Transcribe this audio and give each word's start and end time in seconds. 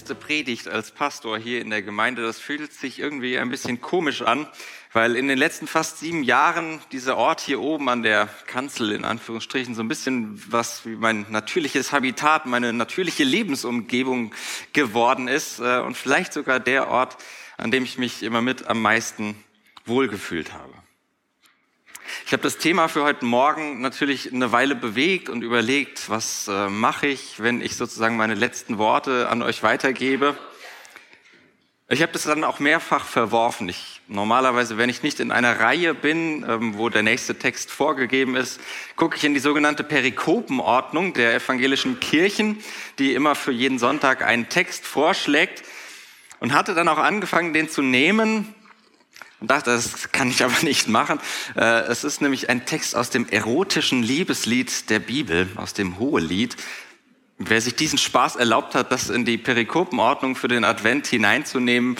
Letzte 0.00 0.14
Predigt 0.14 0.66
als 0.66 0.92
Pastor 0.92 1.36
hier 1.36 1.60
in 1.60 1.68
der 1.68 1.82
Gemeinde, 1.82 2.22
das 2.22 2.40
fühlt 2.40 2.72
sich 2.72 2.98
irgendwie 2.98 3.38
ein 3.38 3.50
bisschen 3.50 3.82
komisch 3.82 4.22
an, 4.22 4.48
weil 4.94 5.14
in 5.14 5.28
den 5.28 5.36
letzten 5.36 5.66
fast 5.66 5.98
sieben 5.98 6.22
Jahren 6.22 6.80
dieser 6.90 7.18
Ort 7.18 7.42
hier 7.42 7.60
oben 7.60 7.86
an 7.90 8.02
der 8.02 8.26
Kanzel 8.46 8.92
in 8.92 9.04
Anführungsstrichen 9.04 9.74
so 9.74 9.82
ein 9.82 9.88
bisschen 9.88 10.42
was 10.50 10.86
wie 10.86 10.96
mein 10.96 11.26
natürliches 11.28 11.92
Habitat, 11.92 12.46
meine 12.46 12.72
natürliche 12.72 13.24
Lebensumgebung 13.24 14.34
geworden 14.72 15.28
ist 15.28 15.58
äh, 15.58 15.80
und 15.80 15.98
vielleicht 15.98 16.32
sogar 16.32 16.60
der 16.60 16.88
Ort, 16.88 17.18
an 17.58 17.70
dem 17.70 17.84
ich 17.84 17.98
mich 17.98 18.22
immer 18.22 18.40
mit 18.40 18.68
am 18.68 18.80
meisten 18.80 19.36
wohlgefühlt 19.84 20.54
habe. 20.54 20.72
Ich 22.26 22.32
habe 22.32 22.42
das 22.42 22.58
Thema 22.58 22.88
für 22.88 23.02
heute 23.02 23.24
Morgen 23.24 23.80
natürlich 23.80 24.32
eine 24.32 24.52
Weile 24.52 24.74
bewegt 24.74 25.28
und 25.28 25.42
überlegt, 25.42 26.08
was 26.08 26.48
äh, 26.48 26.68
mache 26.68 27.06
ich, 27.06 27.40
wenn 27.40 27.60
ich 27.60 27.76
sozusagen 27.76 28.16
meine 28.16 28.34
letzten 28.34 28.78
Worte 28.78 29.28
an 29.28 29.42
euch 29.42 29.62
weitergebe. 29.62 30.36
Ich 31.88 32.02
habe 32.02 32.12
das 32.12 32.22
dann 32.22 32.44
auch 32.44 32.60
mehrfach 32.60 33.04
verworfen. 33.04 33.68
Ich, 33.68 34.00
normalerweise, 34.06 34.78
wenn 34.78 34.88
ich 34.88 35.02
nicht 35.02 35.18
in 35.18 35.32
einer 35.32 35.58
Reihe 35.58 35.92
bin, 35.92 36.46
ähm, 36.48 36.78
wo 36.78 36.88
der 36.88 37.02
nächste 37.02 37.36
Text 37.36 37.70
vorgegeben 37.72 38.36
ist, 38.36 38.60
gucke 38.94 39.16
ich 39.16 39.24
in 39.24 39.34
die 39.34 39.40
sogenannte 39.40 39.82
Perikopenordnung 39.82 41.14
der 41.14 41.34
evangelischen 41.34 41.98
Kirchen, 41.98 42.62
die 43.00 43.12
immer 43.14 43.34
für 43.34 43.50
jeden 43.50 43.80
Sonntag 43.80 44.22
einen 44.22 44.48
Text 44.48 44.86
vorschlägt 44.86 45.64
und 46.38 46.52
hatte 46.52 46.74
dann 46.74 46.86
auch 46.86 46.98
angefangen, 46.98 47.52
den 47.52 47.68
zu 47.68 47.82
nehmen 47.82 48.54
und 49.40 49.50
dachte, 49.50 49.70
das 49.70 50.12
kann 50.12 50.30
ich 50.30 50.44
aber 50.44 50.54
nicht 50.62 50.88
machen. 50.88 51.18
Äh, 51.56 51.82
es 51.82 52.04
ist 52.04 52.20
nämlich 52.20 52.48
ein 52.48 52.66
Text 52.66 52.94
aus 52.94 53.10
dem 53.10 53.28
erotischen 53.28 54.02
Liebeslied 54.02 54.90
der 54.90 54.98
Bibel, 54.98 55.48
aus 55.56 55.74
dem 55.74 55.98
Hohelied. 55.98 56.56
Wer 57.38 57.60
sich 57.60 57.74
diesen 57.74 57.98
Spaß 57.98 58.36
erlaubt 58.36 58.74
hat, 58.74 58.92
das 58.92 59.08
in 59.08 59.24
die 59.24 59.38
Perikopenordnung 59.38 60.36
für 60.36 60.48
den 60.48 60.62
Advent 60.62 61.06
hineinzunehmen, 61.06 61.96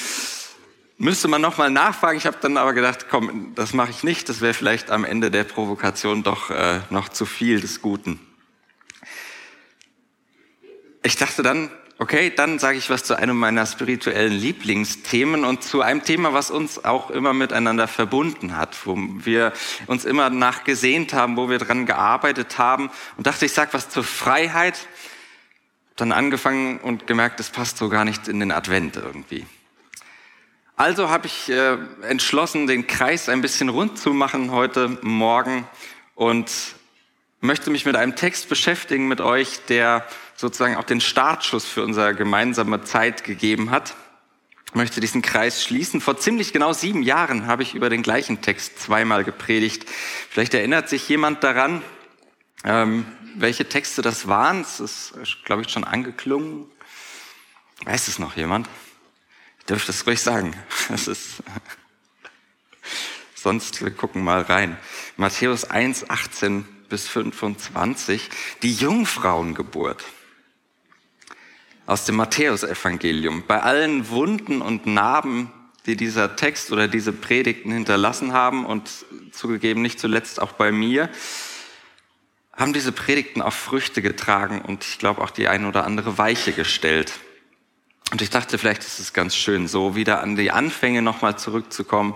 müsste 0.98 1.28
man 1.28 1.40
nochmal 1.40 1.70
nachfragen. 1.70 2.18
Ich 2.18 2.26
habe 2.26 2.36
dann 2.42 2.58
aber 2.58 2.74
gedacht, 2.74 3.06
komm, 3.08 3.54
das 3.54 3.72
mache 3.72 3.90
ich 3.90 4.04
nicht. 4.04 4.28
Das 4.28 4.42
wäre 4.42 4.52
vielleicht 4.52 4.90
am 4.90 5.04
Ende 5.04 5.30
der 5.30 5.44
Provokation 5.44 6.22
doch 6.22 6.50
äh, 6.50 6.80
noch 6.90 7.08
zu 7.08 7.24
viel 7.24 7.60
des 7.60 7.80
Guten. 7.80 8.20
Ich 11.02 11.16
dachte 11.16 11.42
dann, 11.42 11.70
Okay, 12.02 12.32
dann 12.34 12.58
sage 12.58 12.78
ich 12.78 12.88
was 12.88 13.04
zu 13.04 13.14
einem 13.14 13.36
meiner 13.36 13.66
spirituellen 13.66 14.32
Lieblingsthemen 14.32 15.44
und 15.44 15.62
zu 15.62 15.82
einem 15.82 16.02
Thema, 16.02 16.32
was 16.32 16.50
uns 16.50 16.82
auch 16.82 17.10
immer 17.10 17.34
miteinander 17.34 17.86
verbunden 17.88 18.56
hat, 18.56 18.86
wo 18.86 18.96
wir 18.96 19.52
uns 19.86 20.06
immer 20.06 20.30
nachgesehnt 20.30 21.12
haben, 21.12 21.36
wo 21.36 21.50
wir 21.50 21.58
dran 21.58 21.84
gearbeitet 21.84 22.56
haben 22.56 22.90
und 23.18 23.26
dachte, 23.26 23.44
ich 23.44 23.52
sage 23.52 23.74
was 23.74 23.90
zur 23.90 24.02
Freiheit. 24.02 24.78
Dann 25.96 26.12
angefangen 26.12 26.78
und 26.78 27.06
gemerkt, 27.06 27.38
es 27.38 27.50
passt 27.50 27.76
so 27.76 27.90
gar 27.90 28.06
nicht 28.06 28.28
in 28.28 28.40
den 28.40 28.50
Advent 28.50 28.96
irgendwie. 28.96 29.44
Also 30.76 31.10
habe 31.10 31.26
ich 31.26 31.50
äh, 31.50 31.76
entschlossen, 32.08 32.66
den 32.66 32.86
Kreis 32.86 33.28
ein 33.28 33.42
bisschen 33.42 33.68
rund 33.68 33.98
zu 33.98 34.14
machen 34.14 34.52
heute 34.52 34.88
Morgen 35.02 35.68
und 36.14 36.50
möchte 37.40 37.70
mich 37.70 37.86
mit 37.86 37.96
einem 37.96 38.16
Text 38.16 38.48
beschäftigen 38.48 39.08
mit 39.08 39.20
euch, 39.20 39.60
der 39.68 40.06
sozusagen 40.36 40.76
auch 40.76 40.84
den 40.84 41.00
Startschuss 41.00 41.64
für 41.64 41.82
unsere 41.82 42.14
gemeinsame 42.14 42.84
Zeit 42.84 43.24
gegeben 43.24 43.70
hat. 43.70 43.94
Ich 44.66 44.74
möchte 44.74 45.00
diesen 45.00 45.22
Kreis 45.22 45.64
schließen. 45.64 46.00
Vor 46.00 46.18
ziemlich 46.18 46.52
genau 46.52 46.72
sieben 46.72 47.02
Jahren 47.02 47.46
habe 47.46 47.62
ich 47.62 47.74
über 47.74 47.90
den 47.90 48.02
gleichen 48.02 48.40
Text 48.40 48.78
zweimal 48.78 49.24
gepredigt. 49.24 49.84
Vielleicht 50.28 50.54
erinnert 50.54 50.88
sich 50.88 51.08
jemand 51.08 51.42
daran, 51.42 51.82
ähm, 52.64 53.04
welche 53.36 53.68
Texte 53.68 54.02
das 54.02 54.28
waren. 54.28 54.60
Es 54.60 54.78
ist, 54.78 55.14
glaube 55.44 55.62
ich, 55.62 55.70
schon 55.70 55.84
angeklungen. 55.84 56.66
Weiß 57.84 58.06
es 58.08 58.18
noch 58.18 58.36
jemand? 58.36 58.68
Ich 59.60 59.64
dürfte 59.64 59.88
das 59.88 60.06
ruhig 60.06 60.20
sagen. 60.20 60.54
Es 60.92 61.08
ist 61.08 61.42
Sonst, 63.34 63.82
wir 63.82 63.90
gucken 63.90 64.22
mal 64.22 64.42
rein. 64.42 64.76
Matthäus 65.16 65.64
1, 65.64 66.10
18 66.10 66.66
bis 66.90 67.08
25. 67.08 68.28
Die 68.62 68.74
Jungfrauengeburt 68.74 70.04
aus 71.86 72.04
dem 72.04 72.16
Matthäusevangelium. 72.16 73.44
Bei 73.46 73.62
allen 73.62 74.10
Wunden 74.10 74.60
und 74.60 74.86
Narben, 74.86 75.50
die 75.86 75.96
dieser 75.96 76.36
Text 76.36 76.70
oder 76.70 76.86
diese 76.86 77.12
Predigten 77.12 77.72
hinterlassen 77.72 78.32
haben 78.32 78.66
und 78.66 78.90
zugegeben 79.32 79.80
nicht 79.80 79.98
zuletzt 79.98 80.40
auch 80.40 80.52
bei 80.52 80.70
mir, 80.70 81.08
haben 82.52 82.72
diese 82.72 82.92
Predigten 82.92 83.40
auch 83.40 83.54
Früchte 83.54 84.02
getragen 84.02 84.60
und 84.60 84.84
ich 84.84 84.98
glaube 84.98 85.22
auch 85.22 85.30
die 85.30 85.48
ein 85.48 85.64
oder 85.64 85.84
andere 85.84 86.18
Weiche 86.18 86.52
gestellt. 86.52 87.12
Und 88.10 88.22
ich 88.22 88.30
dachte, 88.30 88.58
vielleicht 88.58 88.82
ist 88.82 88.98
es 88.98 89.12
ganz 89.12 89.36
schön, 89.36 89.68
so 89.68 89.94
wieder 89.94 90.20
an 90.20 90.34
die 90.34 90.50
Anfänge 90.50 91.00
nochmal 91.00 91.38
zurückzukommen. 91.38 92.14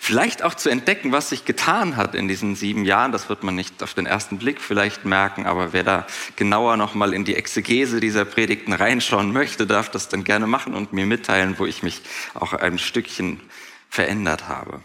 Vielleicht 0.00 0.42
auch 0.42 0.54
zu 0.54 0.68
entdecken, 0.68 1.12
was 1.12 1.28
sich 1.28 1.44
getan 1.44 1.96
hat 1.96 2.16
in 2.16 2.26
diesen 2.26 2.56
sieben 2.56 2.84
Jahren. 2.84 3.12
Das 3.12 3.28
wird 3.28 3.44
man 3.44 3.54
nicht 3.54 3.80
auf 3.84 3.94
den 3.94 4.06
ersten 4.06 4.38
Blick 4.38 4.60
vielleicht 4.60 5.04
merken, 5.04 5.46
aber 5.46 5.72
wer 5.72 5.84
da 5.84 6.06
genauer 6.34 6.76
nochmal 6.76 7.14
in 7.14 7.24
die 7.24 7.36
Exegese 7.36 8.00
dieser 8.00 8.24
Predigten 8.24 8.72
reinschauen 8.72 9.32
möchte, 9.32 9.68
darf 9.68 9.88
das 9.88 10.08
dann 10.08 10.24
gerne 10.24 10.48
machen 10.48 10.74
und 10.74 10.92
mir 10.92 11.06
mitteilen, 11.06 11.54
wo 11.58 11.66
ich 11.66 11.84
mich 11.84 12.02
auch 12.34 12.52
ein 12.52 12.80
Stückchen 12.80 13.40
verändert 13.88 14.48
habe. 14.48 14.82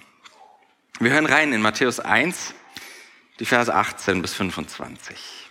Wir 1.00 1.12
hören 1.12 1.26
rein 1.26 1.54
in 1.54 1.62
Matthäus 1.62 2.00
1, 2.00 2.54
die 3.40 3.46
Verse 3.46 3.74
18 3.74 4.22
bis 4.22 4.36
25. 4.36 5.51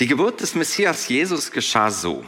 Die 0.00 0.06
Geburt 0.06 0.40
des 0.40 0.54
Messias 0.54 1.08
Jesus 1.08 1.50
geschah 1.50 1.90
so. 1.90 2.26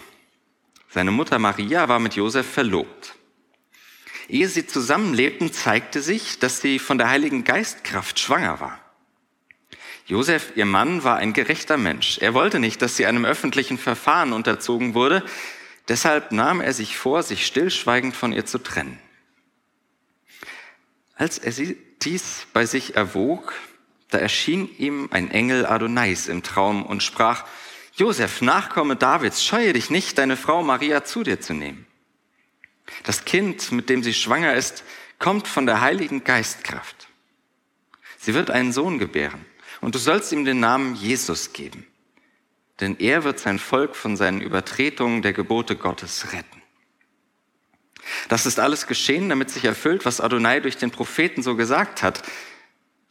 Seine 0.88 1.10
Mutter 1.10 1.38
Maria 1.38 1.88
war 1.88 1.98
mit 1.98 2.14
Josef 2.14 2.50
verlobt. 2.50 3.16
Ehe 4.28 4.48
sie 4.48 4.66
zusammenlebten, 4.66 5.52
zeigte 5.52 6.00
sich, 6.00 6.38
dass 6.38 6.60
sie 6.60 6.78
von 6.78 6.98
der 6.98 7.08
Heiligen 7.08 7.44
Geistkraft 7.44 8.18
schwanger 8.18 8.60
war. 8.60 8.80
Josef, 10.06 10.52
ihr 10.54 10.66
Mann, 10.66 11.02
war 11.02 11.16
ein 11.16 11.32
gerechter 11.32 11.76
Mensch. 11.76 12.18
Er 12.18 12.34
wollte 12.34 12.60
nicht, 12.60 12.80
dass 12.80 12.96
sie 12.96 13.06
einem 13.06 13.24
öffentlichen 13.24 13.78
Verfahren 13.78 14.32
unterzogen 14.32 14.94
wurde. 14.94 15.24
Deshalb 15.88 16.32
nahm 16.32 16.60
er 16.60 16.72
sich 16.72 16.96
vor, 16.96 17.22
sich 17.22 17.44
stillschweigend 17.46 18.14
von 18.14 18.32
ihr 18.32 18.46
zu 18.46 18.58
trennen. 18.58 18.98
Als 21.16 21.38
er 21.38 21.52
dies 22.02 22.46
bei 22.52 22.66
sich 22.66 22.94
erwog, 22.94 23.52
da 24.10 24.18
erschien 24.18 24.68
ihm 24.78 25.08
ein 25.10 25.30
Engel 25.30 25.66
Adonais 25.66 26.28
im 26.28 26.42
Traum 26.42 26.84
und 26.84 27.02
sprach, 27.02 27.44
Josef, 27.94 28.42
Nachkomme 28.42 28.96
Davids, 28.96 29.42
scheue 29.42 29.72
dich 29.72 29.90
nicht, 29.90 30.18
deine 30.18 30.36
Frau 30.36 30.62
Maria 30.62 31.04
zu 31.04 31.22
dir 31.22 31.40
zu 31.40 31.54
nehmen. 31.54 31.86
Das 33.04 33.24
Kind, 33.24 33.72
mit 33.72 33.88
dem 33.88 34.02
sie 34.02 34.14
schwanger 34.14 34.54
ist, 34.54 34.84
kommt 35.18 35.48
von 35.48 35.66
der 35.66 35.80
Heiligen 35.80 36.22
Geistkraft. 36.22 37.08
Sie 38.18 38.34
wird 38.34 38.50
einen 38.50 38.72
Sohn 38.72 38.98
gebären 38.98 39.44
und 39.80 39.94
du 39.94 39.98
sollst 39.98 40.32
ihm 40.32 40.44
den 40.44 40.60
Namen 40.60 40.94
Jesus 40.94 41.52
geben, 41.52 41.86
denn 42.80 42.96
er 42.98 43.24
wird 43.24 43.40
sein 43.40 43.58
Volk 43.58 43.96
von 43.96 44.16
seinen 44.16 44.40
Übertretungen 44.40 45.22
der 45.22 45.32
Gebote 45.32 45.76
Gottes 45.76 46.32
retten. 46.32 46.62
Das 48.28 48.46
ist 48.46 48.60
alles 48.60 48.86
geschehen, 48.86 49.28
damit 49.28 49.50
sich 49.50 49.64
erfüllt, 49.64 50.04
was 50.04 50.20
Adonai 50.20 50.60
durch 50.60 50.76
den 50.76 50.90
Propheten 50.90 51.42
so 51.42 51.56
gesagt 51.56 52.02
hat. 52.02 52.22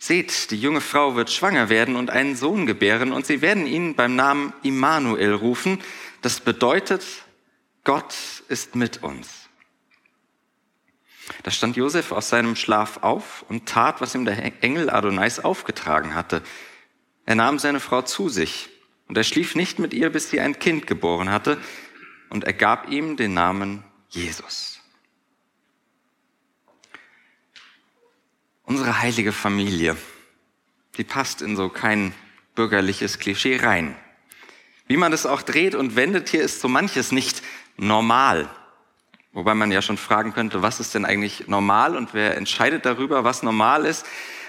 Seht, 0.05 0.51
die 0.51 0.61
junge 0.61 0.81
Frau 0.81 1.15
wird 1.15 1.31
schwanger 1.31 1.69
werden 1.69 1.95
und 1.95 2.11
einen 2.11 2.35
Sohn 2.35 2.67
gebären 2.67 3.11
und 3.11 3.25
sie 3.25 3.41
werden 3.41 3.65
ihn 3.65 3.95
beim 3.95 4.15
Namen 4.15 4.53
Immanuel 4.61 5.33
rufen. 5.33 5.81
Das 6.21 6.41
bedeutet, 6.41 7.03
Gott 7.83 8.13
ist 8.47 8.75
mit 8.75 9.01
uns. 9.01 9.49
Da 11.41 11.49
stand 11.49 11.75
Josef 11.75 12.11
aus 12.11 12.29
seinem 12.29 12.55
Schlaf 12.55 12.97
auf 13.01 13.45
und 13.49 13.65
tat, 13.65 13.99
was 13.99 14.13
ihm 14.13 14.25
der 14.25 14.37
Engel 14.63 14.91
Adonais 14.91 15.39
aufgetragen 15.39 16.13
hatte. 16.13 16.43
Er 17.25 17.33
nahm 17.33 17.57
seine 17.57 17.79
Frau 17.79 18.03
zu 18.03 18.29
sich 18.29 18.69
und 19.07 19.17
er 19.17 19.23
schlief 19.23 19.55
nicht 19.55 19.79
mit 19.79 19.91
ihr, 19.91 20.11
bis 20.11 20.29
sie 20.29 20.39
ein 20.39 20.59
Kind 20.59 20.85
geboren 20.85 21.31
hatte 21.31 21.57
und 22.29 22.43
er 22.43 22.53
gab 22.53 22.91
ihm 22.91 23.17
den 23.17 23.33
Namen 23.33 23.83
Jesus. 24.09 24.74
Unsere 28.65 28.99
heilige 28.99 29.31
Familie, 29.31 29.95
die 30.97 31.03
passt 31.03 31.43
in 31.43 31.55
so 31.55 31.69
kein 31.69 32.15
bürgerliches 32.55 33.19
Klischee 33.19 33.57
rein. 33.57 33.95
Wie 34.87 34.97
man 34.97 35.11
das 35.11 35.27
auch 35.27 35.43
dreht 35.43 35.75
und 35.75 35.95
wendet, 35.95 36.29
hier 36.29 36.41
ist 36.41 36.61
so 36.61 36.67
manches 36.67 37.11
nicht 37.11 37.43
normal. 37.77 38.49
Wobei 39.33 39.53
man 39.53 39.71
ja 39.71 39.83
schon 39.83 39.97
fragen 39.97 40.33
könnte, 40.33 40.63
was 40.63 40.79
ist 40.79 40.95
denn 40.95 41.05
eigentlich 41.05 41.47
normal 41.47 41.95
und 41.95 42.13
wer 42.13 42.37
entscheidet 42.37 42.85
darüber, 42.85 43.23
was 43.23 43.43
normal 43.43 43.85
ist. 43.85 44.05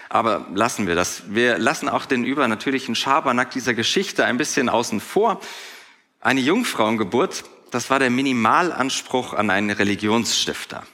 Aber 0.09 0.47
lassen 0.55 0.87
wir 0.87 0.95
das. 0.95 1.35
Wir 1.35 1.59
lassen 1.59 1.89
auch 1.89 2.07
den 2.07 2.25
übernatürlichen 2.25 2.95
Schabernack 2.95 3.51
dieser 3.51 3.75
Geschichte 3.75 4.25
ein 4.25 4.39
bisschen 4.39 4.69
außen 4.71 5.01
vor. 5.01 5.41
Eine 6.21 6.41
Jungfrauengeburt, 6.41 7.45
das 7.71 7.91
war 7.91 7.99
der 7.99 8.11
Minimalanspruch 8.11 9.35
an 9.35 9.51
einen 9.51 9.71
Religionsstifter. 9.71 10.87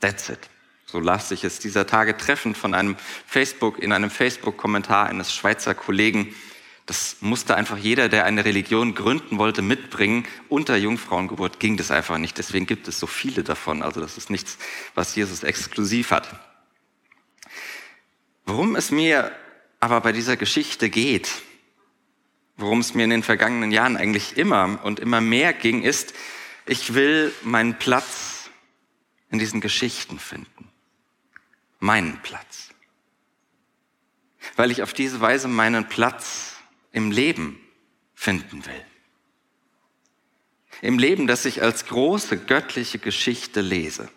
That's 0.00 0.30
it. 0.30 0.38
So 0.94 1.00
las 1.00 1.28
sich 1.28 1.42
es 1.42 1.58
dieser 1.58 1.88
Tage 1.88 2.16
treffend 2.16 2.56
von 2.56 2.72
einem 2.72 2.94
Facebook, 3.26 3.80
in 3.80 3.90
einem 3.90 4.10
Facebook-Kommentar 4.10 5.08
eines 5.08 5.34
Schweizer 5.34 5.74
Kollegen. 5.74 6.32
Das 6.86 7.16
musste 7.18 7.56
einfach 7.56 7.76
jeder, 7.76 8.08
der 8.08 8.26
eine 8.26 8.44
Religion 8.44 8.94
gründen 8.94 9.38
wollte, 9.38 9.60
mitbringen. 9.60 10.24
Unter 10.48 10.76
Jungfrauengeburt 10.76 11.58
ging 11.58 11.76
das 11.76 11.90
einfach 11.90 12.18
nicht. 12.18 12.38
Deswegen 12.38 12.66
gibt 12.66 12.86
es 12.86 13.00
so 13.00 13.08
viele 13.08 13.42
davon. 13.42 13.82
Also 13.82 14.00
das 14.00 14.16
ist 14.16 14.30
nichts, 14.30 14.56
was 14.94 15.16
Jesus 15.16 15.42
exklusiv 15.42 16.12
hat. 16.12 16.28
Worum 18.46 18.76
es 18.76 18.92
mir 18.92 19.32
aber 19.80 20.00
bei 20.00 20.12
dieser 20.12 20.36
Geschichte 20.36 20.90
geht, 20.90 21.28
worum 22.56 22.78
es 22.78 22.94
mir 22.94 23.02
in 23.02 23.10
den 23.10 23.24
vergangenen 23.24 23.72
Jahren 23.72 23.96
eigentlich 23.96 24.36
immer 24.36 24.78
und 24.84 25.00
immer 25.00 25.20
mehr 25.20 25.54
ging, 25.54 25.82
ist, 25.82 26.14
ich 26.66 26.94
will 26.94 27.34
meinen 27.42 27.80
Platz 27.80 28.48
in 29.32 29.40
diesen 29.40 29.60
Geschichten 29.60 30.20
finden 30.20 30.63
meinen 31.84 32.18
Platz. 32.22 32.70
Weil 34.56 34.70
ich 34.70 34.82
auf 34.82 34.94
diese 34.94 35.20
Weise 35.20 35.48
meinen 35.48 35.86
Platz 35.88 36.56
im 36.92 37.10
Leben 37.10 37.60
finden 38.14 38.64
will. 38.64 38.84
Im 40.80 40.98
Leben, 40.98 41.26
das 41.26 41.44
ich 41.44 41.62
als 41.62 41.86
große 41.86 42.38
göttliche 42.38 42.98
Geschichte 42.98 43.60
lese. 43.60 44.08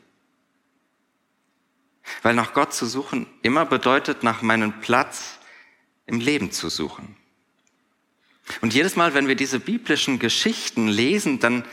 Weil 2.21 2.35
nach 2.35 2.53
Gott 2.53 2.73
zu 2.73 2.85
suchen 2.85 3.27
immer 3.41 3.65
bedeutet, 3.65 4.23
nach 4.23 4.41
meinem 4.41 4.79
Platz 4.79 5.37
im 6.05 6.21
Leben 6.21 6.51
zu 6.51 6.69
suchen. 6.69 7.17
Und 8.61 8.73
jedes 8.73 8.95
Mal, 8.95 9.13
wenn 9.13 9.27
wir 9.27 9.35
diese 9.35 9.59
biblischen 9.59 10.19
Geschichten 10.19 10.87
lesen, 10.87 11.39
dann 11.39 11.65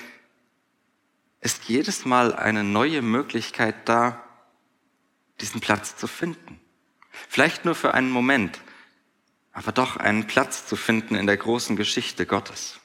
ist 1.41 1.69
jedes 1.69 2.05
Mal 2.05 2.35
eine 2.35 2.65
neue 2.65 3.01
Möglichkeit 3.01 3.89
da, 3.89 4.24
diesen 5.41 5.61
Platz 5.61 5.97
zu 5.97 6.07
finden. 6.07 6.61
Vielleicht 7.29 7.65
nur 7.65 7.75
für 7.75 7.95
einen 7.95 8.11
Moment, 8.11 8.61
aber 9.53 9.73
doch 9.73 9.97
einen 9.97 10.27
Platz 10.27 10.67
zu 10.67 10.77
finden 10.77 11.15
in 11.15 11.27
der 11.27 11.37
großen 11.37 11.77
Geschichte 11.77 12.27
Gottes. 12.27 12.81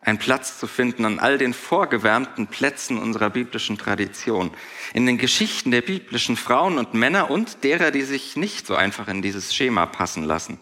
Einen 0.00 0.18
Platz 0.18 0.60
zu 0.60 0.68
finden 0.68 1.04
an 1.04 1.18
all 1.18 1.36
den 1.36 1.52
vorgewärmten 1.52 2.46
Plätzen 2.46 2.96
unserer 2.96 3.28
biblischen 3.28 3.76
Tradition, 3.76 4.52
in 4.94 5.04
den 5.04 5.18
Geschichten 5.18 5.72
der 5.72 5.82
biblischen 5.82 6.36
Frauen 6.36 6.78
und 6.78 6.94
Männer 6.94 7.28
und 7.28 7.64
derer, 7.64 7.90
die 7.90 8.02
sich 8.02 8.36
nicht 8.36 8.68
so 8.68 8.76
einfach 8.76 9.08
in 9.08 9.20
dieses 9.20 9.52
Schema 9.52 9.84
passen 9.86 10.22
lassen, 10.22 10.60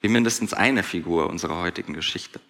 wie 0.00 0.08
mindestens 0.08 0.52
eine 0.52 0.82
Figur 0.82 1.30
unserer 1.30 1.56
heutigen 1.62 1.94
Geschichte. 1.94 2.40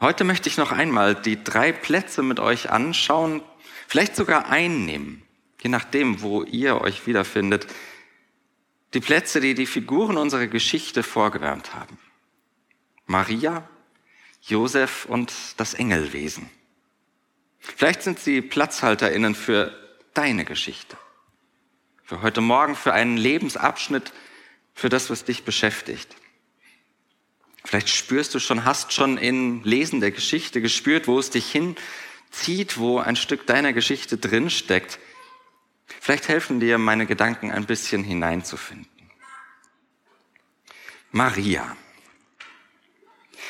Heute 0.00 0.24
möchte 0.24 0.48
ich 0.48 0.56
noch 0.56 0.72
einmal 0.72 1.14
die 1.14 1.42
drei 1.42 1.72
Plätze 1.72 2.22
mit 2.22 2.40
euch 2.40 2.70
anschauen, 2.70 3.42
vielleicht 3.86 4.16
sogar 4.16 4.48
einnehmen, 4.48 5.22
je 5.62 5.70
nachdem, 5.70 6.20
wo 6.20 6.42
ihr 6.42 6.80
euch 6.80 7.06
wiederfindet. 7.06 7.66
Die 8.92 9.00
Plätze, 9.00 9.40
die 9.40 9.54
die 9.54 9.66
Figuren 9.66 10.16
unserer 10.16 10.46
Geschichte 10.46 11.02
vorgewärmt 11.02 11.74
haben. 11.74 11.98
Maria, 13.06 13.68
Josef 14.42 15.06
und 15.06 15.32
das 15.56 15.74
Engelwesen. 15.74 16.50
Vielleicht 17.58 18.02
sind 18.02 18.18
sie 18.18 18.42
PlatzhalterInnen 18.42 19.34
für 19.34 19.74
deine 20.12 20.44
Geschichte. 20.44 20.96
Für 22.02 22.20
heute 22.20 22.42
Morgen, 22.42 22.76
für 22.76 22.92
einen 22.92 23.16
Lebensabschnitt, 23.16 24.12
für 24.74 24.90
das, 24.90 25.08
was 25.08 25.24
dich 25.24 25.44
beschäftigt. 25.44 26.14
Vielleicht 27.64 27.88
spürst 27.88 28.34
du 28.34 28.38
schon, 28.38 28.64
hast 28.64 28.92
schon 28.92 29.16
in 29.16 29.62
Lesen 29.64 30.00
der 30.00 30.10
Geschichte 30.10 30.60
gespürt, 30.60 31.08
wo 31.08 31.18
es 31.18 31.30
dich 31.30 31.50
hinzieht, 31.50 32.78
wo 32.78 32.98
ein 32.98 33.16
Stück 33.16 33.46
deiner 33.46 33.72
Geschichte 33.72 34.18
drinsteckt. 34.18 34.98
Vielleicht 36.00 36.28
helfen 36.28 36.60
dir 36.60 36.78
meine 36.78 37.06
Gedanken 37.06 37.50
ein 37.50 37.64
bisschen 37.64 38.04
hineinzufinden. 38.04 38.88
Maria. 41.10 41.76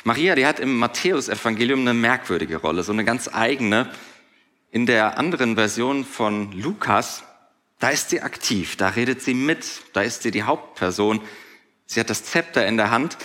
Maria, 0.05 0.35
die 0.35 0.47
hat 0.47 0.61
im 0.61 0.79
Matthäusevangelium 0.79 1.81
eine 1.81 1.95
merkwürdige 1.95 2.59
Rolle, 2.59 2.83
so 2.83 2.93
eine 2.93 3.05
ganz 3.05 3.29
eigene. 3.33 3.91
In 4.71 4.87
der 4.87 5.19
anderen 5.19 5.55
Version 5.55 6.05
von 6.05 6.53
Lukas, 6.53 7.25
da 7.79 7.89
ist 7.89 8.11
sie 8.11 8.21
aktiv, 8.21 8.77
da 8.77 8.89
redet 8.89 9.23
sie 9.23 9.35
mit, 9.35 9.83
da 9.93 10.03
ist 10.03 10.23
sie 10.23 10.31
die 10.31 10.43
Hauptperson. 10.43 11.21
Sie 11.87 12.01
hat 12.01 12.11
das 12.11 12.25
Zepter 12.25 12.67
in 12.67 12.77
der 12.77 12.91
Hand. 12.91 13.17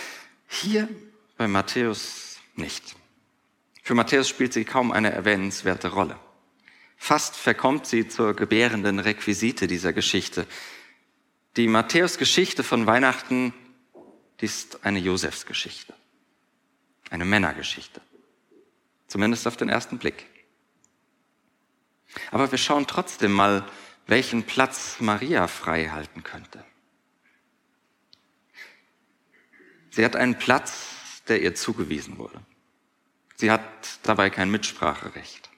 Hier 0.52 0.88
bei 1.36 1.46
Matthäus 1.46 2.38
nicht. 2.56 2.96
Für 3.84 3.94
Matthäus 3.94 4.28
spielt 4.28 4.52
sie 4.52 4.64
kaum 4.64 4.90
eine 4.90 5.12
erwähnenswerte 5.12 5.88
Rolle. 5.92 6.18
Fast 6.96 7.36
verkommt 7.36 7.86
sie 7.86 8.08
zur 8.08 8.34
gebärenden 8.34 8.98
Requisite 8.98 9.68
dieser 9.68 9.92
Geschichte. 9.92 10.46
Die 11.56 11.68
Matthäus-Geschichte 11.68 12.64
von 12.64 12.86
Weihnachten 12.86 13.54
ist 14.40 14.84
eine 14.84 14.98
Josefsgeschichte, 14.98 15.94
eine 17.10 17.24
Männergeschichte, 17.24 18.00
zumindest 19.06 19.46
auf 19.46 19.56
den 19.56 19.68
ersten 19.68 19.98
Blick. 19.98 20.26
Aber 22.32 22.50
wir 22.50 22.58
schauen 22.58 22.88
trotzdem 22.88 23.32
mal, 23.32 23.64
welchen 24.08 24.42
Platz 24.42 24.96
Maria 24.98 25.46
frei 25.46 25.86
halten 25.86 26.24
könnte. 26.24 26.64
Sie 29.90 30.04
hat 30.04 30.16
einen 30.16 30.38
Platz, 30.38 31.22
der 31.28 31.42
ihr 31.42 31.54
zugewiesen 31.54 32.18
wurde. 32.18 32.40
Sie 33.36 33.50
hat 33.50 33.62
dabei 34.02 34.30
kein 34.30 34.50
Mitspracherecht. 34.50 35.50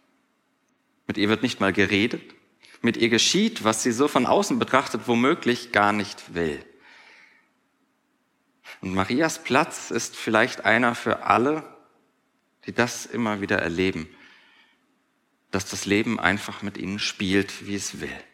Mit 1.07 1.19
ihr 1.19 1.29
wird 1.29 1.43
nicht 1.43 1.61
mal 1.61 1.73
geredet. 1.73 2.23
Mit 2.81 2.97
ihr 2.97 3.09
geschieht, 3.09 3.65
was 3.65 3.83
sie 3.83 3.93
so 3.93 4.09
von 4.09 4.27
außen 4.27 4.59
betrachtet 4.59 5.03
womöglich 5.07 5.73
gar 5.73 5.93
nicht 5.93 6.35
will. 6.35 6.65
Und 8.81 8.95
Marias 8.95 9.43
Platz 9.43 9.91
ist 9.91 10.17
vielleicht 10.17 10.65
einer 10.65 10.95
für 10.95 11.25
alle, 11.25 11.63
die 12.67 12.73
das 12.73 13.07
immer 13.07 13.41
wieder 13.41 13.59
erleben, 13.59 14.09
dass 15.51 15.69
das 15.69 15.87
Leben 15.87 16.19
einfach 16.19 16.63
mit 16.63 16.79
ihnen 16.79 16.99
spielt, 16.99 17.67
wie 17.67 17.75
es 17.75 18.01
will. 18.01 18.25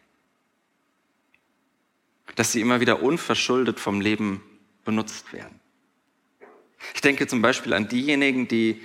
Dass 2.35 2.51
sie 2.51 2.61
immer 2.61 2.79
wieder 2.79 3.03
unverschuldet 3.03 3.79
vom 3.79 4.01
Leben 4.01 4.41
benutzt 4.85 5.33
werden. 5.33 5.59
Ich 6.93 7.01
denke 7.01 7.27
zum 7.27 7.41
Beispiel 7.41 7.73
an 7.73 7.87
diejenigen, 7.87 8.47
die 8.47 8.81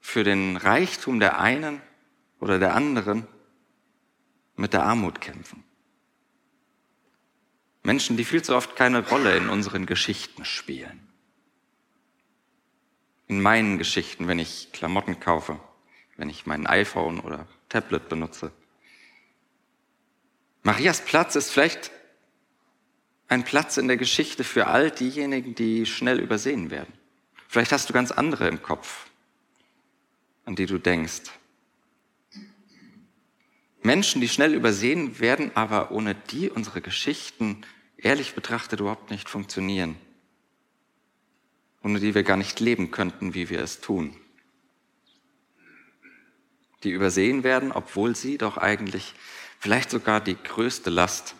für 0.00 0.24
den 0.24 0.56
Reichtum 0.56 1.20
der 1.20 1.40
einen 1.40 1.80
oder 2.40 2.58
der 2.58 2.74
anderen 2.74 3.26
mit 4.56 4.72
der 4.72 4.84
Armut 4.84 5.20
kämpfen. 5.20 5.64
Menschen, 7.82 8.16
die 8.16 8.24
viel 8.24 8.42
zu 8.42 8.54
oft 8.54 8.76
keine 8.76 9.08
Rolle 9.08 9.36
in 9.36 9.48
unseren 9.48 9.86
Geschichten 9.86 10.44
spielen. 10.44 11.08
In 13.26 13.40
meinen 13.40 13.78
Geschichten, 13.78 14.28
wenn 14.28 14.38
ich 14.38 14.70
Klamotten 14.72 15.20
kaufe, 15.20 15.60
wenn 16.16 16.28
ich 16.28 16.46
mein 16.46 16.66
iPhone 16.66 17.20
oder 17.20 17.46
Tablet 17.68 18.08
benutze. 18.08 18.52
Marias 20.62 21.02
Platz 21.04 21.36
ist 21.36 21.50
vielleicht 21.50 21.90
ein 23.28 23.44
Platz 23.44 23.76
in 23.76 23.88
der 23.88 23.96
Geschichte 23.96 24.44
für 24.44 24.66
all 24.66 24.90
diejenigen, 24.90 25.54
die 25.54 25.86
schnell 25.86 26.20
übersehen 26.20 26.70
werden. 26.70 26.92
Vielleicht 27.50 27.72
hast 27.72 27.88
du 27.88 27.92
ganz 27.92 28.12
andere 28.12 28.46
im 28.46 28.62
Kopf, 28.62 29.06
an 30.44 30.54
die 30.54 30.66
du 30.66 30.78
denkst. 30.78 31.22
Menschen, 33.82 34.20
die 34.20 34.28
schnell 34.28 34.54
übersehen 34.54 35.18
werden, 35.18 35.50
aber 35.56 35.90
ohne 35.90 36.14
die 36.14 36.48
unsere 36.48 36.80
Geschichten 36.80 37.66
ehrlich 37.96 38.36
betrachtet 38.36 38.78
überhaupt 38.78 39.10
nicht 39.10 39.28
funktionieren. 39.28 39.96
Ohne 41.82 41.98
die 41.98 42.14
wir 42.14 42.22
gar 42.22 42.36
nicht 42.36 42.60
leben 42.60 42.92
könnten, 42.92 43.34
wie 43.34 43.50
wir 43.50 43.58
es 43.58 43.80
tun. 43.80 44.16
Die 46.84 46.90
übersehen 46.92 47.42
werden, 47.42 47.72
obwohl 47.72 48.14
sie 48.14 48.38
doch 48.38 48.58
eigentlich 48.58 49.12
vielleicht 49.58 49.90
sogar 49.90 50.20
die 50.20 50.36
größte 50.40 50.88
Last 50.88 51.34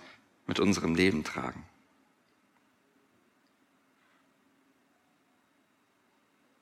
mit 0.49 0.59
unserem 0.59 0.97
Leben 0.97 1.23
tragen. 1.23 1.70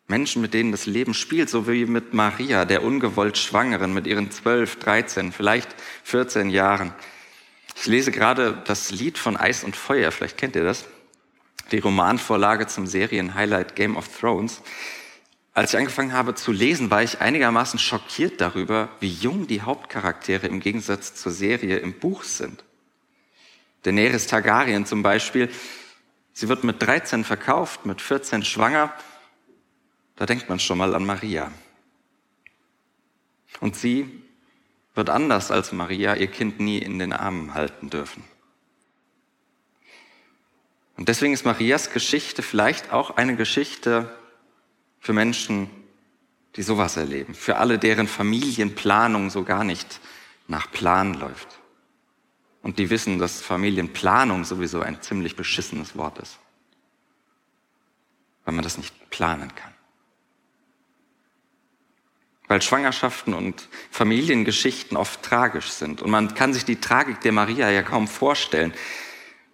Menschen, 0.08 0.40
mit 0.40 0.54
denen 0.54 0.72
das 0.72 0.86
Leben 0.86 1.12
spielt, 1.12 1.50
so 1.50 1.68
wie 1.68 1.84
mit 1.84 2.14
Maria, 2.14 2.64
der 2.64 2.82
ungewollt 2.82 3.36
Schwangeren, 3.36 3.92
mit 3.92 4.06
ihren 4.06 4.30
12, 4.30 4.76
13, 4.76 5.32
vielleicht 5.32 5.68
14 6.04 6.48
Jahren. 6.48 6.94
Ich 7.76 7.86
lese 7.86 8.10
gerade 8.10 8.62
das 8.66 8.90
Lied 8.90 9.18
von 9.18 9.36
Eis 9.36 9.64
und 9.64 9.76
Feuer, 9.76 10.10
vielleicht 10.10 10.38
kennt 10.38 10.56
ihr 10.56 10.64
das, 10.64 10.86
die 11.72 11.78
Romanvorlage 11.78 12.66
zum 12.66 12.86
Serienhighlight 12.86 13.76
Game 13.76 13.98
of 13.98 14.08
Thrones. 14.18 14.62
Als 15.52 15.74
ich 15.74 15.78
angefangen 15.78 16.14
habe 16.14 16.34
zu 16.34 16.52
lesen, 16.52 16.90
war 16.90 17.02
ich 17.02 17.20
einigermaßen 17.20 17.78
schockiert 17.78 18.40
darüber, 18.40 18.88
wie 19.00 19.10
jung 19.10 19.46
die 19.46 19.60
Hauptcharaktere 19.60 20.46
im 20.46 20.60
Gegensatz 20.60 21.14
zur 21.16 21.32
Serie 21.32 21.78
im 21.78 21.92
Buch 21.92 22.22
sind. 22.22 22.64
Daenerys 23.82 24.26
Targaryen 24.26 24.86
zum 24.86 25.02
Beispiel, 25.02 25.50
sie 26.32 26.48
wird 26.48 26.64
mit 26.64 26.80
13 26.80 27.24
verkauft, 27.24 27.84
mit 27.84 28.00
14 28.00 28.42
schwanger 28.42 28.94
da 30.18 30.26
denkt 30.26 30.48
man 30.48 30.58
schon 30.58 30.78
mal 30.78 30.96
an 30.96 31.06
Maria. 31.06 31.52
Und 33.60 33.76
sie 33.76 34.20
wird 34.94 35.10
anders 35.10 35.52
als 35.52 35.70
Maria 35.70 36.16
ihr 36.16 36.26
Kind 36.26 36.58
nie 36.58 36.78
in 36.78 36.98
den 36.98 37.12
Armen 37.12 37.54
halten 37.54 37.88
dürfen. 37.88 38.25
Und 40.96 41.08
deswegen 41.08 41.32
ist 41.32 41.44
Marias 41.44 41.90
Geschichte 41.90 42.42
vielleicht 42.42 42.92
auch 42.92 43.16
eine 43.16 43.37
Geschichte 43.37 44.12
für 44.98 45.12
Menschen, 45.12 45.70
die 46.56 46.62
sowas 46.62 46.96
erleben, 46.96 47.32
für 47.34 47.58
alle, 47.58 47.78
deren 47.78 48.08
Familienplanung 48.08 49.30
so 49.30 49.44
gar 49.44 49.62
nicht 49.62 50.00
nach 50.48 50.68
Plan 50.72 51.14
läuft. 51.14 51.60
Und 52.62 52.80
die 52.80 52.90
wissen, 52.90 53.20
dass 53.20 53.40
Familienplanung 53.40 54.44
sowieso 54.44 54.80
ein 54.80 55.00
ziemlich 55.00 55.37
beschissenes 55.37 55.96
Wort 55.96 56.18
ist, 56.18 56.40
weil 58.44 58.54
man 58.54 58.64
das 58.64 58.78
nicht 58.78 59.10
planen 59.10 59.54
kann 59.54 59.77
weil 62.49 62.62
Schwangerschaften 62.62 63.35
und 63.35 63.69
Familiengeschichten 63.90 64.97
oft 64.97 65.23
tragisch 65.23 65.69
sind. 65.69 66.02
Und 66.02 66.11
man 66.11 66.35
kann 66.35 66.55
sich 66.55 66.64
die 66.64 66.81
Tragik 66.81 67.21
der 67.21 67.33
Maria 67.33 67.71
ja 67.71 67.83
kaum 67.83 68.09
vorstellen, 68.09 68.73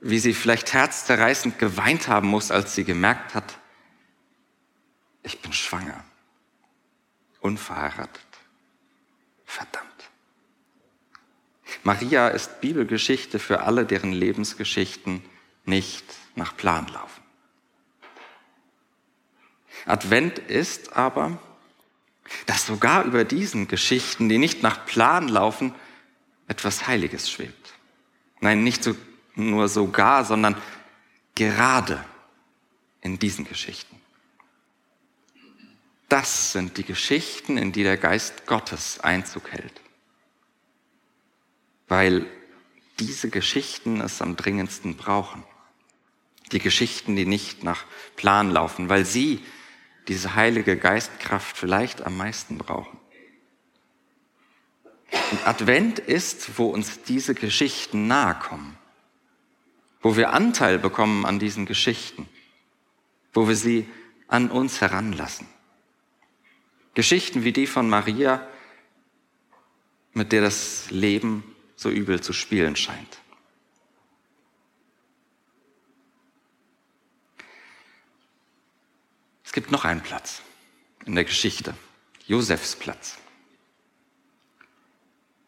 wie 0.00 0.18
sie 0.18 0.34
vielleicht 0.34 0.72
herzzerreißend 0.72 1.58
geweint 1.58 2.08
haben 2.08 2.28
muss, 2.28 2.50
als 2.50 2.74
sie 2.74 2.84
gemerkt 2.84 3.34
hat, 3.34 3.58
ich 5.22 5.40
bin 5.40 5.52
schwanger, 5.52 6.04
unverheiratet, 7.40 8.20
verdammt. 9.44 9.88
Maria 11.82 12.28
ist 12.28 12.60
Bibelgeschichte 12.60 13.38
für 13.38 13.62
alle, 13.62 13.86
deren 13.86 14.12
Lebensgeschichten 14.12 15.24
nicht 15.64 16.04
nach 16.36 16.56
Plan 16.56 16.86
laufen. 16.88 17.22
Advent 19.86 20.38
ist 20.38 20.94
aber 20.94 21.38
dass 22.46 22.66
sogar 22.66 23.04
über 23.04 23.24
diesen 23.24 23.68
Geschichten, 23.68 24.28
die 24.28 24.38
nicht 24.38 24.62
nach 24.62 24.86
Plan 24.86 25.28
laufen, 25.28 25.74
etwas 26.48 26.86
Heiliges 26.86 27.30
schwebt. 27.30 27.72
Nein, 28.40 28.64
nicht 28.64 28.82
so, 28.82 28.94
nur 29.34 29.68
sogar, 29.68 30.24
sondern 30.24 30.56
gerade 31.34 32.04
in 33.00 33.18
diesen 33.18 33.44
Geschichten. 33.44 34.00
Das 36.08 36.52
sind 36.52 36.76
die 36.76 36.84
Geschichten, 36.84 37.56
in 37.56 37.72
die 37.72 37.82
der 37.82 37.96
Geist 37.96 38.46
Gottes 38.46 39.00
Einzug 39.00 39.50
hält. 39.50 39.80
Weil 41.88 42.26
diese 43.00 43.30
Geschichten 43.30 44.00
es 44.00 44.22
am 44.22 44.36
dringendsten 44.36 44.96
brauchen. 44.96 45.42
Die 46.52 46.60
Geschichten, 46.60 47.16
die 47.16 47.26
nicht 47.26 47.64
nach 47.64 47.84
Plan 48.16 48.50
laufen, 48.50 48.88
weil 48.88 49.04
sie 49.04 49.44
diese 50.08 50.34
heilige 50.34 50.76
Geistkraft 50.76 51.56
vielleicht 51.56 52.02
am 52.02 52.16
meisten 52.16 52.58
brauchen. 52.58 52.98
Und 55.30 55.46
Advent 55.46 55.98
ist, 55.98 56.58
wo 56.58 56.66
uns 56.66 57.02
diese 57.02 57.34
Geschichten 57.34 58.06
nahe 58.06 58.34
kommen, 58.34 58.76
wo 60.00 60.16
wir 60.16 60.32
Anteil 60.32 60.78
bekommen 60.78 61.24
an 61.24 61.38
diesen 61.38 61.66
Geschichten, 61.66 62.28
wo 63.32 63.48
wir 63.48 63.56
sie 63.56 63.88
an 64.28 64.50
uns 64.50 64.80
heranlassen. 64.80 65.46
Geschichten 66.94 67.44
wie 67.44 67.52
die 67.52 67.66
von 67.66 67.88
Maria, 67.88 68.46
mit 70.12 70.32
der 70.32 70.42
das 70.42 70.90
Leben 70.90 71.42
so 71.76 71.90
übel 71.90 72.20
zu 72.20 72.32
spielen 72.32 72.76
scheint. 72.76 73.18
Gibt 79.54 79.70
noch 79.70 79.84
einen 79.84 80.02
Platz 80.02 80.42
in 81.06 81.14
der 81.14 81.22
Geschichte, 81.22 81.74
Josefs 82.26 82.74
Platz. 82.74 83.18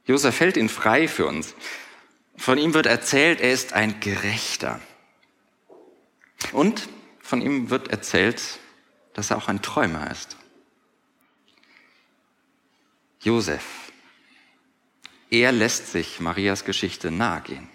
Josef 0.05 0.39
hält 0.39 0.57
ihn 0.57 0.69
frei 0.69 1.09
für 1.09 1.27
uns. 1.27 1.55
Von 2.37 2.57
ihm 2.57 2.73
wird 2.73 2.87
erzählt, 2.87 3.41
er 3.41 3.53
ist 3.53 3.73
ein 3.73 3.99
Gerechter. 3.99 4.81
Und 6.53 6.89
von 7.19 7.43
ihm 7.43 7.69
wird 7.71 7.89
erzählt, 7.89 8.61
dass 9.13 9.31
er 9.31 9.39
auch 9.39 9.49
ein 9.49 9.61
Träumer 9.61 10.09
ist. 10.09 10.37
Josef, 13.23 13.65
er 15.31 15.51
lässt 15.51 15.91
sich 15.91 16.21
Marias 16.21 16.65
Geschichte 16.65 17.11
nahegehen. 17.11 17.69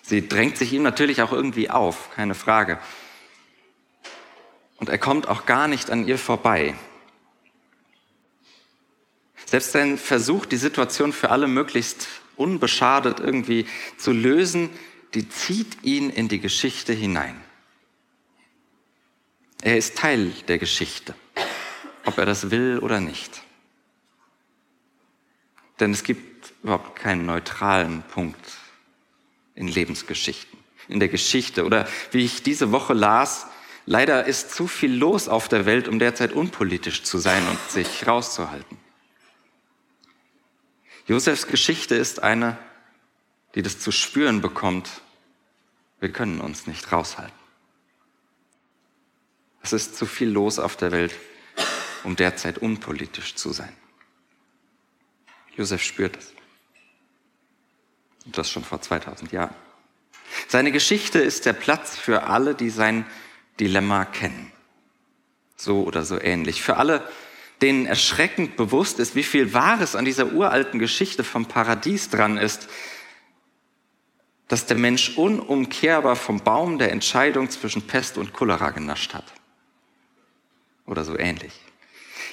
Sie 0.00 0.26
drängt 0.26 0.56
sich 0.56 0.72
ihm 0.72 0.82
natürlich 0.82 1.20
auch 1.20 1.32
irgendwie 1.32 1.68
auf, 1.68 2.10
keine 2.14 2.34
Frage. 2.34 2.80
Und 4.84 4.90
er 4.90 4.98
kommt 4.98 5.28
auch 5.28 5.46
gar 5.46 5.66
nicht 5.66 5.90
an 5.90 6.06
ihr 6.06 6.18
vorbei. 6.18 6.74
Selbst 9.46 9.72
sein 9.72 9.96
Versuch, 9.96 10.44
die 10.44 10.58
Situation 10.58 11.14
für 11.14 11.30
alle 11.30 11.48
möglichst 11.48 12.06
unbeschadet 12.36 13.18
irgendwie 13.18 13.66
zu 13.96 14.12
lösen, 14.12 14.68
die 15.14 15.26
zieht 15.26 15.82
ihn 15.84 16.10
in 16.10 16.28
die 16.28 16.38
Geschichte 16.38 16.92
hinein. 16.92 17.40
Er 19.62 19.78
ist 19.78 19.96
Teil 19.96 20.34
der 20.48 20.58
Geschichte, 20.58 21.14
ob 22.04 22.18
er 22.18 22.26
das 22.26 22.50
will 22.50 22.78
oder 22.78 23.00
nicht. 23.00 23.40
Denn 25.80 25.92
es 25.92 26.02
gibt 26.02 26.52
überhaupt 26.62 26.94
keinen 26.94 27.24
neutralen 27.24 28.02
Punkt 28.02 28.52
in 29.54 29.66
Lebensgeschichten, 29.66 30.58
in 30.88 31.00
der 31.00 31.08
Geschichte. 31.08 31.64
Oder 31.64 31.88
wie 32.10 32.26
ich 32.26 32.42
diese 32.42 32.70
Woche 32.70 32.92
las, 32.92 33.46
Leider 33.86 34.24
ist 34.24 34.50
zu 34.50 34.66
viel 34.66 34.94
los 34.94 35.28
auf 35.28 35.48
der 35.48 35.66
Welt, 35.66 35.88
um 35.88 35.98
derzeit 35.98 36.32
unpolitisch 36.32 37.02
zu 37.02 37.18
sein 37.18 37.46
und 37.46 37.58
sich 37.70 38.06
rauszuhalten. 38.06 38.78
Josefs 41.06 41.46
Geschichte 41.46 41.94
ist 41.94 42.22
eine, 42.22 42.56
die 43.54 43.62
das 43.62 43.78
zu 43.78 43.92
spüren 43.92 44.40
bekommt, 44.40 45.02
wir 46.00 46.10
können 46.10 46.40
uns 46.40 46.66
nicht 46.66 46.90
raushalten. 46.92 47.38
Es 49.62 49.72
ist 49.72 49.96
zu 49.96 50.06
viel 50.06 50.28
los 50.28 50.58
auf 50.58 50.76
der 50.76 50.92
Welt, 50.92 51.14
um 52.04 52.16
derzeit 52.16 52.58
unpolitisch 52.58 53.34
zu 53.34 53.52
sein. 53.52 53.74
Josef 55.56 55.82
spürt 55.82 56.16
es. 56.16 56.32
Und 58.26 58.36
das 58.36 58.50
schon 58.50 58.64
vor 58.64 58.80
2000 58.80 59.32
Jahren. 59.32 59.54
Seine 60.48 60.72
Geschichte 60.72 61.18
ist 61.18 61.46
der 61.46 61.52
Platz 61.52 61.96
für 61.96 62.24
alle, 62.24 62.54
die 62.54 62.70
sein 62.70 63.06
Dilemma 63.60 64.04
kennen. 64.04 64.52
So 65.56 65.84
oder 65.84 66.04
so 66.04 66.20
ähnlich. 66.20 66.62
Für 66.62 66.76
alle, 66.76 67.08
denen 67.62 67.86
erschreckend 67.86 68.56
bewusst 68.56 68.98
ist, 68.98 69.14
wie 69.14 69.22
viel 69.22 69.54
Wahres 69.54 69.96
an 69.96 70.04
dieser 70.04 70.32
uralten 70.32 70.78
Geschichte 70.78 71.24
vom 71.24 71.46
Paradies 71.46 72.10
dran 72.10 72.36
ist, 72.36 72.68
dass 74.48 74.66
der 74.66 74.76
Mensch 74.76 75.16
unumkehrbar 75.16 76.16
vom 76.16 76.40
Baum 76.40 76.78
der 76.78 76.92
Entscheidung 76.92 77.48
zwischen 77.50 77.86
Pest 77.86 78.18
und 78.18 78.32
Cholera 78.32 78.70
genascht 78.70 79.14
hat. 79.14 79.24
Oder 80.86 81.04
so 81.04 81.18
ähnlich. 81.18 81.52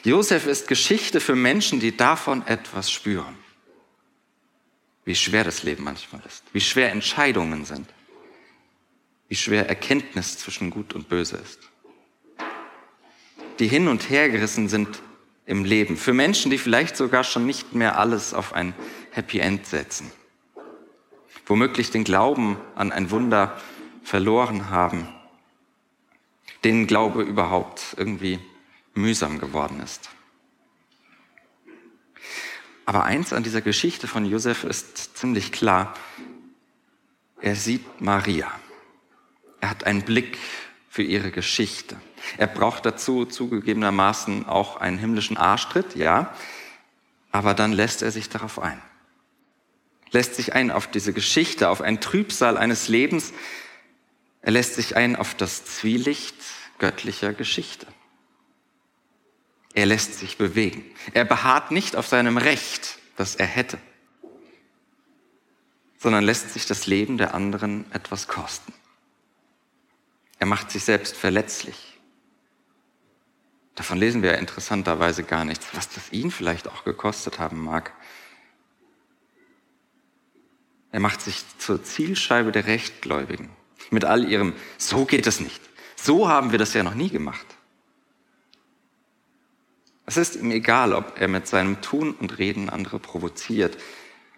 Josef 0.04 0.46
ist 0.48 0.68
Geschichte 0.68 1.22
für 1.22 1.36
Menschen, 1.36 1.80
die 1.80 1.96
davon 1.96 2.46
etwas 2.48 2.92
spüren. 2.92 3.38
Wie 5.06 5.16
schwer 5.16 5.44
das 5.44 5.64
Leben 5.64 5.84
manchmal 5.84 6.22
ist, 6.28 6.44
wie 6.54 6.62
schwer 6.62 6.92
Entscheidungen 6.92 7.66
sind 7.66 7.88
wie 9.32 9.38
schwer 9.38 9.70
Erkenntnis 9.70 10.38
zwischen 10.38 10.72
Gut 10.72 10.94
und 10.94 11.08
Böse 11.08 11.38
ist. 11.38 11.60
Die 13.60 13.68
hin 13.70 13.88
und 13.88 14.10
her 14.10 14.28
gerissen 14.28 14.68
sind 14.68 15.02
im 15.46 15.64
Leben. 15.64 15.96
Für 15.96 16.12
Menschen, 16.12 16.52
die 16.52 16.58
vielleicht 16.58 16.98
sogar 16.98 17.24
schon 17.24 17.46
nicht 17.46 17.74
mehr 17.74 17.98
alles 17.98 18.34
auf 18.34 18.52
ein 18.52 18.74
Happy 19.12 19.40
End 19.40 19.66
setzen. 19.66 20.12
Womöglich 21.46 21.92
den 21.92 22.04
Glauben 22.04 22.58
an 22.76 22.92
ein 22.92 23.10
Wunder 23.10 23.58
verloren 24.04 24.70
haben. 24.70 25.08
Denen 26.66 26.86
Glaube 26.86 27.22
überhaupt 27.22 27.96
irgendwie 27.96 28.38
mühsam 28.96 29.40
geworden 29.40 29.80
ist. 29.82 30.10
Aber 32.86 33.06
eins 33.06 33.32
an 33.32 33.44
dieser 33.44 33.62
Geschichte 33.62 34.10
von 34.10 34.26
Josef 34.26 34.66
ist 34.66 35.16
ziemlich 35.18 35.54
klar. 35.54 35.94
Er 37.40 37.56
sieht 37.56 38.02
Maria. 38.02 38.52
Er 39.62 39.70
hat 39.70 39.86
einen 39.86 40.02
Blick 40.02 40.38
für 40.90 41.04
ihre 41.04 41.32
Geschichte. 41.32 41.96
Er 42.38 42.48
braucht 42.48 42.86
dazu 42.86 43.26
zugegebenermaßen 43.26 44.48
auch 44.48 44.76
einen 44.78 44.98
himmlischen 44.98 45.38
Arschtritt, 45.38 45.96
ja, 45.96 46.36
aber 47.32 47.54
dann 47.54 47.72
lässt 47.72 48.02
er 48.02 48.12
sich 48.12 48.28
darauf 48.28 48.60
ein. 48.60 48.82
Lässt 50.12 50.36
sich 50.36 50.54
ein 50.54 50.72
auf 50.72 50.88
diese 50.88 51.14
Geschichte, 51.14 51.70
auf 51.70 51.80
ein 51.82 52.02
Trübsal 52.02 52.58
eines 52.58 52.90
Lebens. 52.90 53.32
Er 54.42 54.52
lässt 54.52 54.76
sich 54.76 54.98
ein 54.98 55.16
auf 55.16 55.36
das 55.36 55.64
Zwielicht 55.64 56.36
göttlicher 56.78 57.32
Geschichte. 57.34 57.88
Er 59.74 59.86
lässt 59.86 60.20
sich 60.20 60.38
bewegen. 60.38 60.84
Er 61.14 61.24
beharrt 61.24 61.72
nicht 61.72 61.96
auf 61.96 62.08
seinem 62.08 62.38
Recht, 62.38 62.98
das 63.16 63.36
er 63.36 63.46
hätte, 63.46 63.78
sondern 65.98 66.26
lässt 66.26 66.52
sich 66.52 66.66
das 66.66 66.88
Leben 66.88 67.18
der 67.18 67.34
anderen 67.34 67.90
etwas 67.94 68.28
kosten. 68.28 68.74
Er 70.42 70.48
macht 70.48 70.72
sich 70.72 70.84
selbst 70.84 71.16
verletzlich. 71.16 72.00
Davon 73.76 74.00
lesen 74.00 74.24
wir 74.24 74.40
interessanterweise 74.40 75.24
gar 75.24 75.46
nichts, 75.46 75.68
was 75.74 75.88
das 75.90 76.12
ihn 76.12 76.32
vielleicht 76.32 76.68
auch 76.68 76.84
gekostet 76.84 77.38
haben 77.38 77.64
mag. 77.64 77.94
Er 80.92 81.00
macht 81.00 81.22
sich 81.22 81.44
zur 81.60 81.84
Zielscheibe 81.84 82.52
der 82.52 82.66
Rechtgläubigen. 82.66 83.52
Mit 83.92 84.04
all 84.04 84.28
ihrem, 84.28 84.54
so 84.80 85.06
geht 85.06 85.28
es 85.28 85.42
nicht. 85.42 85.62
So 85.96 86.28
haben 86.28 86.52
wir 86.52 86.58
das 86.58 86.74
ja 86.74 86.82
noch 86.82 86.96
nie 86.96 87.10
gemacht. 87.10 87.46
Es 90.08 90.18
ist 90.18 90.38
ihm 90.38 90.50
egal, 90.50 90.92
ob 90.94 91.22
er 91.22 91.28
mit 91.28 91.46
seinem 91.46 91.82
Tun 91.82 92.16
und 92.16 92.40
Reden 92.40 92.72
andere 92.72 92.98
provoziert, 92.98 93.78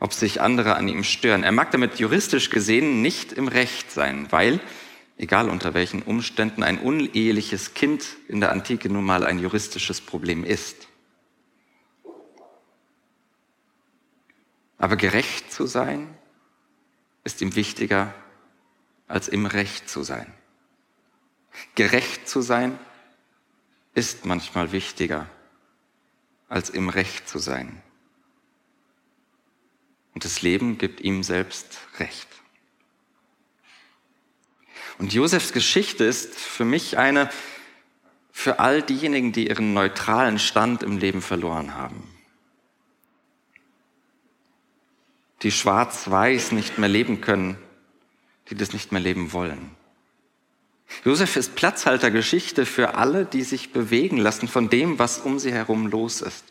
ob 0.02 0.12
sich 0.12 0.42
andere 0.42 0.76
an 0.76 0.90
ihm 0.90 1.06
stören. 1.06 1.44
Er 1.44 1.54
mag 1.54 1.72
damit 1.72 1.98
juristisch 2.00 2.50
gesehen 2.50 3.02
nicht 3.02 3.32
im 3.32 3.48
Recht 3.48 3.90
sein, 3.90 4.30
weil, 4.32 4.60
egal 5.18 5.50
unter 5.50 5.74
welchen 5.74 6.02
Umständen, 6.02 6.64
ein 6.64 6.80
uneheliches 6.80 7.74
Kind 7.74 8.18
in 8.28 8.40
der 8.40 8.52
Antike 8.52 8.90
nun 8.90 9.06
mal 9.06 9.26
ein 9.26 9.40
juristisches 9.40 10.02
Problem 10.02 10.44
ist. 10.44 10.88
Aber 14.78 14.98
gerecht 14.98 15.52
zu 15.52 15.66
sein, 15.66 16.18
ist 17.24 17.42
ihm 17.42 17.56
wichtiger, 17.56 18.14
als 19.08 19.28
im 19.28 19.46
Recht 19.46 19.90
zu 19.90 20.04
sein. 20.04 20.34
Gerecht 21.76 22.28
zu 22.28 22.42
sein 22.42 22.78
ist 23.94 24.26
manchmal 24.26 24.72
wichtiger, 24.72 25.30
als 26.50 26.70
im 26.70 26.90
Recht 26.90 27.30
zu 27.30 27.40
sein. 27.40 27.82
Und 30.14 30.26
das 30.26 30.42
Leben 30.42 30.78
gibt 30.78 31.02
ihm 31.02 31.24
selbst 31.24 31.80
Recht. 32.00 32.28
Und 35.00 35.14
Josefs 35.14 35.54
Geschichte 35.54 36.04
ist 36.04 36.36
für 36.36 36.66
mich 36.66 36.98
eine 36.98 37.30
für 38.32 38.60
all 38.60 38.82
diejenigen, 38.82 39.32
die 39.32 39.48
ihren 39.48 39.74
neutralen 39.74 40.40
Stand 40.40 40.82
im 40.82 40.98
Leben 40.98 41.22
verloren 41.22 41.76
haben. 41.76 42.10
Die 45.44 45.52
schwarz-weiß 45.52 46.52
nicht 46.52 46.80
mehr 46.80 46.90
leben 46.90 47.22
können, 47.22 47.58
die 48.50 48.56
das 48.56 48.74
nicht 48.74 48.92
mehr 48.92 49.02
leben 49.02 49.34
wollen. 49.34 49.76
Josef 51.06 51.36
ist 51.36 51.56
Platzhaltergeschichte 51.56 52.66
für 52.66 52.96
alle, 52.96 53.26
die 53.26 53.44
sich 53.44 53.72
bewegen 53.72 54.18
lassen 54.18 54.48
von 54.48 54.70
dem, 54.70 55.00
was 55.00 55.20
um 55.20 55.38
sie 55.38 55.52
herum 55.52 55.88
los 55.88 56.22
ist. 56.22 56.46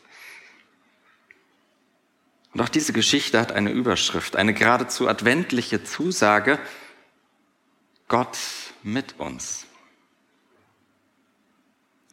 Und 2.53 2.61
auch 2.61 2.69
diese 2.69 2.93
Geschichte 2.93 3.41
hat 3.41 3.53
eine 3.53 3.71
Überschrift, 3.71 4.37
eine 4.37 4.53
geradezu 4.53 5.09
adventliche 5.09 5.85
Zusage, 5.85 6.59
Gott 8.13 8.37
mit 8.83 9.19
uns. 9.19 9.65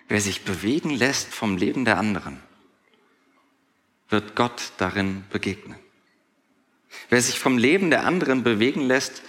Wer 0.08 0.22
sich 0.22 0.46
bewegen 0.46 0.92
lässt 0.92 1.28
vom 1.28 1.58
Leben 1.58 1.84
der 1.84 1.98
anderen, 1.98 2.40
wird 4.08 4.34
Gott 4.34 4.72
darin 4.78 5.26
begegnen. 5.30 5.78
Wer 7.10 7.22
sich 7.22 7.38
vom 7.38 7.58
Leben 7.58 7.90
der 7.90 8.06
anderen 8.06 8.44
bewegen 8.44 8.80
lässt, 8.80 9.24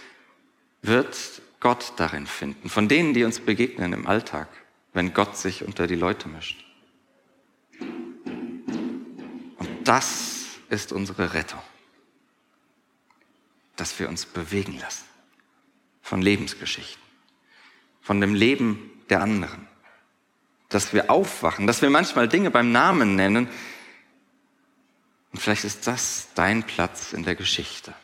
wird 0.80 1.42
Gott 1.58 1.94
darin 1.96 2.28
finden, 2.28 2.70
von 2.70 2.86
denen, 2.86 3.14
die 3.14 3.24
uns 3.24 3.40
begegnen 3.40 3.92
im 3.92 4.06
Alltag, 4.06 4.46
wenn 4.92 5.12
Gott 5.12 5.36
sich 5.36 5.64
unter 5.64 5.88
die 5.88 5.96
Leute 5.96 6.28
mischt. 6.28 6.64
Und 9.58 9.68
das 9.82 10.44
ist 10.68 10.92
unsere 10.92 11.34
Rettung, 11.34 11.62
dass 13.74 13.98
wir 13.98 14.08
uns 14.08 14.24
bewegen 14.24 14.78
lassen 14.78 15.09
von 16.10 16.22
Lebensgeschichten, 16.22 17.00
von 18.00 18.20
dem 18.20 18.34
Leben 18.34 18.90
der 19.10 19.22
anderen, 19.22 19.68
dass 20.68 20.92
wir 20.92 21.08
aufwachen, 21.08 21.68
dass 21.68 21.82
wir 21.82 21.90
manchmal 21.90 22.26
Dinge 22.26 22.50
beim 22.50 22.72
Namen 22.72 23.14
nennen. 23.14 23.48
Und 25.30 25.38
vielleicht 25.38 25.62
ist 25.62 25.86
das 25.86 26.26
dein 26.34 26.64
Platz 26.64 27.12
in 27.12 27.22
der 27.22 27.36
Geschichte 27.36 27.94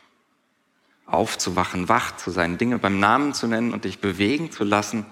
aufzuwachen, 1.05 1.89
wach 1.89 2.15
zu 2.15 2.31
sein, 2.31 2.57
Dinge 2.57 2.79
beim 2.79 2.97
Namen 2.97 3.33
zu 3.33 3.45
nennen 3.45 3.73
und 3.73 3.83
dich 3.83 3.99
bewegen 3.99 4.53
zu 4.53 4.63
lassen 4.63 5.05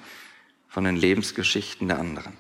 von 0.69 0.85
den 0.85 0.95
Lebensgeschichten 0.95 1.89
der 1.89 1.99
anderen. 1.99 2.37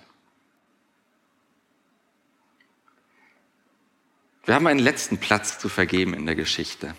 Wir 4.45 4.55
haben 4.55 4.67
einen 4.67 4.79
letzten 4.79 5.17
Platz 5.17 5.59
zu 5.59 5.67
vergeben 5.67 6.13
in 6.13 6.25
der 6.25 6.35
Geschichte. 6.35 6.95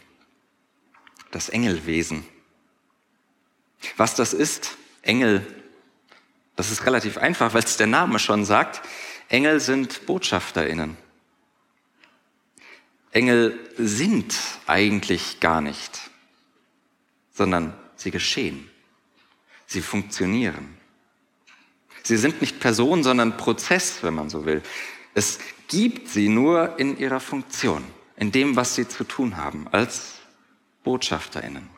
Das 1.31 1.49
Engelwesen. 1.49 2.36
Was 3.97 4.15
das 4.15 4.33
ist, 4.33 4.77
Engel, 5.03 5.47
das 6.57 6.71
ist 6.71 6.87
relativ 6.87 7.19
einfach, 7.19 7.55
weil 7.55 7.63
es 7.63 7.77
der 7.77 7.87
Name 7.87 8.19
schon 8.19 8.45
sagt. 8.45 8.83
Engel 9.29 9.61
sind 9.61 10.07
Botschafterinnen. 10.07 10.97
Engel 13.13 13.59
sind 13.77 14.37
eigentlich 14.67 15.41
gar 15.41 15.61
nicht 15.61 16.07
sondern 17.37 17.75
sie 17.97 18.11
geschehen. 18.11 18.69
Sie 19.67 19.83
funktionieren. 19.83 20.77
Sie 22.03 22.17
sind 22.17 22.41
nicht 22.41 22.61
Person, 22.61 23.03
sondern 23.03 23.37
Prozess, 23.37 23.99
wenn 24.03 24.15
man 24.15 24.31
so 24.31 24.47
will. 24.47 24.63
Es 25.15 25.39
gibt 25.69 26.09
sie 26.09 26.29
nur 26.29 26.79
in 26.79 26.99
ihrer 26.99 27.21
Funktion, 27.21 27.85
in 28.17 28.33
dem, 28.33 28.57
was 28.57 28.75
sie 28.75 28.89
zu 28.89 29.05
tun 29.05 29.37
haben, 29.37 29.67
als 29.69 30.15
Botschafterinnen. 30.83 31.69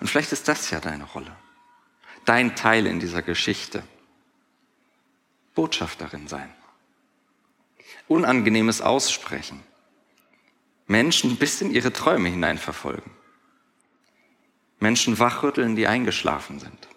Und 0.00 0.08
vielleicht 0.08 0.32
ist 0.32 0.48
das 0.48 0.70
ja 0.70 0.80
deine 0.80 1.04
Rolle, 1.04 1.34
dein 2.24 2.54
Teil 2.56 2.86
in 2.86 3.00
dieser 3.00 3.22
Geschichte. 3.22 3.82
Botschafterin 5.54 6.28
sein. 6.28 6.52
Unangenehmes 8.06 8.80
aussprechen. 8.80 9.62
Menschen 10.86 11.36
bis 11.36 11.60
in 11.60 11.72
ihre 11.72 11.92
Träume 11.92 12.28
hinein 12.28 12.58
verfolgen. 12.58 13.10
Menschen 14.78 15.18
wachrütteln, 15.18 15.74
die 15.74 15.88
eingeschlafen 15.88 16.60
sind. 16.60 16.88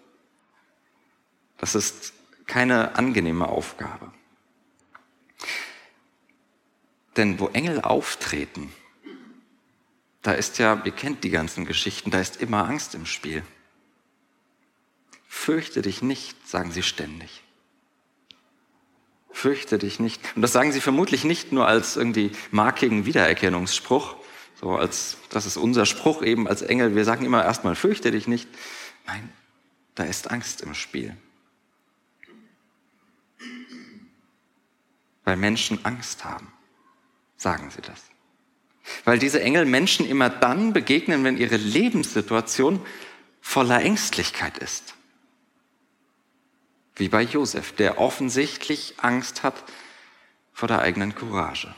Das 1.58 1.74
ist 1.74 2.12
keine 2.46 2.96
angenehme 2.96 3.48
Aufgabe. 3.48 4.12
Denn 7.16 7.38
wo 7.38 7.48
Engel 7.48 7.80
auftreten, 7.80 8.72
da 10.22 10.32
ist 10.32 10.58
ja, 10.58 10.80
ihr 10.84 10.92
kennt 10.92 11.24
die 11.24 11.30
ganzen 11.30 11.66
Geschichten, 11.66 12.10
da 12.10 12.20
ist 12.20 12.40
immer 12.40 12.68
Angst 12.68 12.94
im 12.94 13.06
Spiel. 13.06 13.42
Fürchte 15.28 15.82
dich 15.82 16.02
nicht, 16.02 16.48
sagen 16.48 16.72
sie 16.72 16.82
ständig 16.82 17.42
fürchte 19.42 19.78
dich 19.78 19.98
nicht. 19.98 20.20
Und 20.36 20.42
das 20.42 20.52
sagen 20.52 20.70
sie 20.70 20.80
vermutlich 20.80 21.24
nicht 21.24 21.50
nur 21.50 21.66
als 21.66 21.96
irgendwie 21.96 22.30
markigen 22.52 23.06
Wiedererkennungsspruch, 23.06 24.14
so 24.60 24.76
als, 24.76 25.16
das 25.30 25.46
ist 25.46 25.56
unser 25.56 25.84
Spruch 25.84 26.22
eben 26.22 26.46
als 26.46 26.62
Engel. 26.62 26.94
Wir 26.94 27.04
sagen 27.04 27.24
immer 27.24 27.44
erstmal, 27.44 27.74
fürchte 27.74 28.12
dich 28.12 28.28
nicht. 28.28 28.48
Nein, 29.06 29.28
da 29.96 30.04
ist 30.04 30.30
Angst 30.30 30.60
im 30.60 30.74
Spiel. 30.74 31.16
Weil 35.24 35.36
Menschen 35.36 35.84
Angst 35.84 36.24
haben, 36.24 36.52
sagen 37.36 37.70
sie 37.70 37.82
das. 37.82 38.11
Weil 39.04 39.18
diese 39.18 39.40
Engel 39.40 39.64
Menschen 39.64 40.06
immer 40.06 40.28
dann 40.30 40.72
begegnen, 40.72 41.24
wenn 41.24 41.36
ihre 41.36 41.56
Lebenssituation 41.56 42.84
voller 43.40 43.80
Ängstlichkeit 43.80 44.58
ist. 44.58 44.94
Wie 46.96 47.08
bei 47.08 47.22
Josef, 47.22 47.72
der 47.72 47.98
offensichtlich 47.98 48.94
Angst 48.98 49.42
hat 49.42 49.64
vor 50.52 50.68
der 50.68 50.80
eigenen 50.80 51.14
Courage, 51.14 51.74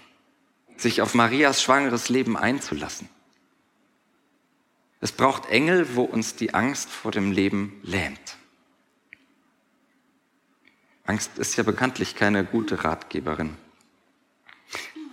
sich 0.77 1.03
auf 1.03 1.15
Marias 1.15 1.63
schwangeres 1.63 2.09
Leben 2.09 2.37
einzulassen. 2.37 3.09
Es 5.01 5.13
braucht 5.13 5.47
Engel, 5.51 5.97
wo 5.97 6.03
uns 6.03 6.35
die 6.35 6.55
Angst 6.55 6.91
vor 6.91 7.13
dem 7.13 7.31
Leben 7.31 7.79
lähmt. 7.83 8.37
Angst 11.05 11.39
ist 11.39 11.57
ja 11.57 11.63
bekanntlich 11.63 12.17
keine 12.17 12.45
gute 12.45 12.85
Ratgeberin. 12.85 13.57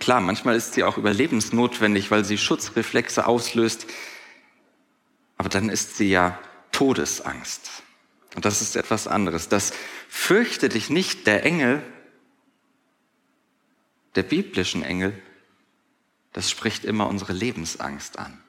Klar, 0.02 0.20
manchmal 0.20 0.56
ist 0.56 0.74
sie 0.74 0.82
auch 0.82 0.98
überlebensnotwendig, 0.98 2.10
weil 2.10 2.24
sie 2.24 2.36
Schutzreflexe 2.36 3.24
auslöst. 3.24 3.86
Aber 5.38 5.48
dann 5.48 5.68
ist 5.68 5.96
sie 5.96 6.10
ja 6.10 6.40
Todesangst. 6.72 7.70
Und 8.34 8.44
das 8.44 8.62
ist 8.62 8.74
etwas 8.74 9.06
anderes. 9.06 9.48
Das 9.48 9.72
fürchte 10.08 10.68
dich 10.68 10.90
nicht 10.90 11.28
der 11.28 11.44
Engel, 11.44 11.84
der 14.16 14.24
biblischen 14.24 14.82
Engel, 14.82 15.16
das 16.32 16.50
spricht 16.50 16.84
immer 16.84 17.06
unsere 17.06 17.32
Lebensangst 17.32 18.18
an. 18.18 18.42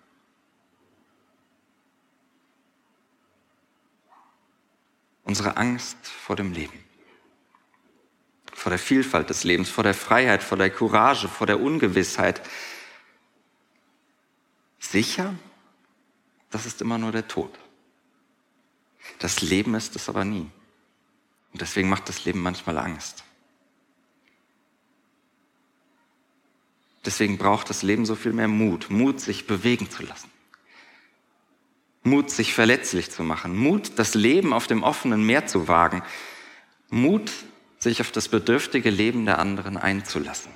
Unsere 5.24 5.58
Angst 5.58 5.98
vor 6.08 6.36
dem 6.36 6.52
Leben, 6.52 6.84
vor 8.64 8.70
der 8.70 8.80
Vielfalt 8.80 9.30
des 9.30 9.44
Lebens, 9.44 9.70
vor 9.70 9.84
der 9.84 9.94
Freiheit, 9.94 10.42
vor 10.42 10.58
der 10.58 10.70
Courage, 10.70 11.28
vor 11.28 11.46
der 11.46 11.60
Ungewissheit. 11.60 12.42
Sicher, 14.80 15.36
das 16.50 16.66
ist 16.66 16.80
immer 16.80 16.98
nur 16.98 17.12
der 17.12 17.28
Tod. 17.28 17.60
Das 19.20 19.42
Leben 19.42 19.76
ist 19.76 19.98
es 19.98 20.08
aber 20.08 20.24
nie. 20.24 20.50
Und 21.52 21.60
deswegen 21.60 21.90
macht 21.90 22.08
das 22.08 22.24
Leben 22.24 22.40
manchmal 22.40 22.78
Angst. 22.78 23.26
Deswegen 27.04 27.38
braucht 27.38 27.70
das 27.70 27.84
Leben 27.84 28.06
so 28.06 28.16
viel 28.16 28.32
mehr 28.32 28.48
Mut. 28.48 28.90
Mut, 28.90 29.20
sich 29.20 29.46
bewegen 29.46 29.90
zu 29.90 30.04
lassen. 30.04 30.32
Mut, 32.04 32.32
sich 32.32 32.54
verletzlich 32.54 33.12
zu 33.12 33.24
machen. 33.24 33.58
Mut, 33.58 34.00
das 34.00 34.14
Leben 34.14 34.54
auf 34.54 34.68
dem 34.68 34.84
offenen 34.84 35.26
Meer 35.26 35.48
zu 35.48 35.68
wagen. 35.68 36.02
Mut, 36.90 37.30
sich 37.84 38.02
auf 38.02 38.12
das 38.12 38.30
bedürftige 38.30 38.90
Leben 38.90 39.26
der 39.26 39.40
anderen 39.40 39.78
einzulassen. 39.78 40.52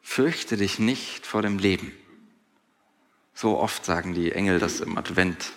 Fürchte 0.00 0.56
dich 0.56 0.78
nicht 0.78 1.26
vor 1.26 1.42
dem 1.42 1.58
Leben. 1.58 1.92
So 3.34 3.58
oft 3.58 3.84
sagen 3.84 4.14
die 4.14 4.32
Engel 4.32 4.58
das 4.58 4.80
im 4.80 4.96
Advent, 4.96 5.52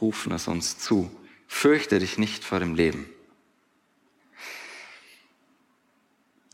rufen 0.00 0.32
es 0.32 0.48
uns 0.48 0.78
zu. 0.78 1.14
Fürchte 1.46 1.98
dich 1.98 2.18
nicht 2.18 2.44
vor 2.44 2.60
dem 2.60 2.74
Leben. 2.74 3.08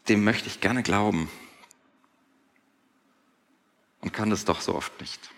Dem 0.08 0.24
möchte 0.24 0.48
ich 0.48 0.60
gerne 0.60 0.82
glauben 0.82 1.30
und 4.00 4.12
kann 4.12 4.32
es 4.32 4.44
doch 4.44 4.60
so 4.60 4.74
oft 4.74 5.00
nicht. 5.00 5.30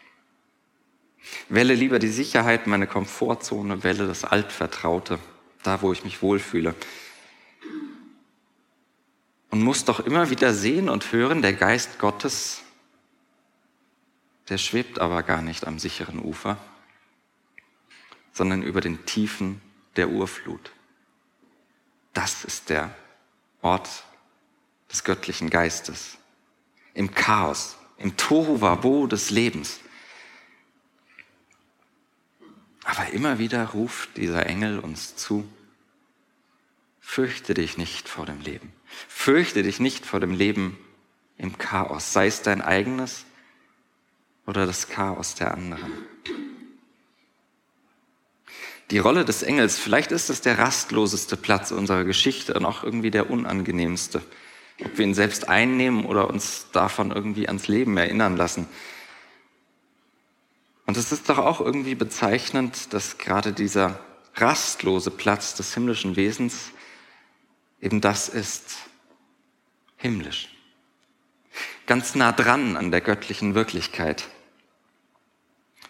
Wähle 1.48 1.74
lieber 1.74 1.98
die 1.98 2.08
Sicherheit, 2.08 2.66
meine 2.66 2.86
Komfortzone, 2.86 3.82
wähle 3.84 4.06
das 4.06 4.24
Altvertraute, 4.24 5.18
da 5.62 5.82
wo 5.82 5.92
ich 5.92 6.04
mich 6.04 6.22
wohlfühle. 6.22 6.74
Und 9.50 9.62
muss 9.62 9.84
doch 9.84 10.00
immer 10.00 10.30
wieder 10.30 10.54
sehen 10.54 10.88
und 10.88 11.12
hören, 11.12 11.42
der 11.42 11.52
Geist 11.52 11.98
Gottes 11.98 12.62
der 14.48 14.58
schwebt 14.58 14.98
aber 14.98 15.22
gar 15.22 15.40
nicht 15.40 15.66
am 15.66 15.78
sicheren 15.78 16.18
Ufer, 16.18 16.58
sondern 18.32 18.62
über 18.62 18.80
den 18.80 19.06
Tiefen 19.06 19.60
der 19.96 20.08
Urflut. 20.08 20.72
Das 22.12 22.44
ist 22.44 22.68
der 22.68 22.94
Ort 23.62 23.88
des 24.90 25.04
göttlichen 25.04 25.48
Geistes. 25.48 26.18
Im 26.94 27.14
Chaos, 27.14 27.76
im 27.96 28.16
Tohuwabo 28.16 29.06
des 29.06 29.30
Lebens. 29.30 29.80
Aber 32.84 33.10
immer 33.10 33.38
wieder 33.38 33.64
ruft 33.68 34.16
dieser 34.16 34.46
Engel 34.46 34.78
uns 34.78 35.16
zu, 35.16 35.48
fürchte 37.00 37.54
dich 37.54 37.78
nicht 37.78 38.08
vor 38.08 38.26
dem 38.26 38.40
Leben. 38.40 38.72
Fürchte 39.08 39.62
dich 39.62 39.80
nicht 39.80 40.04
vor 40.04 40.20
dem 40.20 40.32
Leben 40.32 40.78
im 41.38 41.58
Chaos, 41.58 42.12
sei 42.12 42.26
es 42.26 42.42
dein 42.42 42.60
eigenes 42.60 43.24
oder 44.46 44.66
das 44.66 44.88
Chaos 44.88 45.34
der 45.34 45.54
anderen. 45.54 45.92
Die 48.90 48.98
Rolle 48.98 49.24
des 49.24 49.42
Engels, 49.42 49.78
vielleicht 49.78 50.12
ist 50.12 50.28
es 50.28 50.42
der 50.42 50.58
rastloseste 50.58 51.36
Platz 51.36 51.70
unserer 51.70 52.04
Geschichte 52.04 52.54
und 52.54 52.66
auch 52.66 52.84
irgendwie 52.84 53.10
der 53.10 53.30
unangenehmste. 53.30 54.20
Ob 54.84 54.98
wir 54.98 55.06
ihn 55.06 55.14
selbst 55.14 55.48
einnehmen 55.48 56.04
oder 56.04 56.28
uns 56.28 56.66
davon 56.72 57.10
irgendwie 57.10 57.46
ans 57.46 57.68
Leben 57.68 57.96
erinnern 57.96 58.36
lassen. 58.36 58.66
Und 60.86 60.96
es 60.96 61.12
ist 61.12 61.28
doch 61.28 61.38
auch 61.38 61.60
irgendwie 61.60 61.94
bezeichnend, 61.94 62.92
dass 62.92 63.18
gerade 63.18 63.52
dieser 63.52 64.00
rastlose 64.34 65.10
Platz 65.10 65.54
des 65.54 65.74
himmlischen 65.74 66.16
Wesens 66.16 66.72
eben 67.80 68.00
das 68.00 68.28
ist, 68.28 68.76
himmlisch 69.96 70.52
ganz 71.86 72.14
nah 72.14 72.32
dran 72.32 72.76
an 72.76 72.90
der 72.90 73.00
göttlichen 73.00 73.54
Wirklichkeit. 73.54 74.28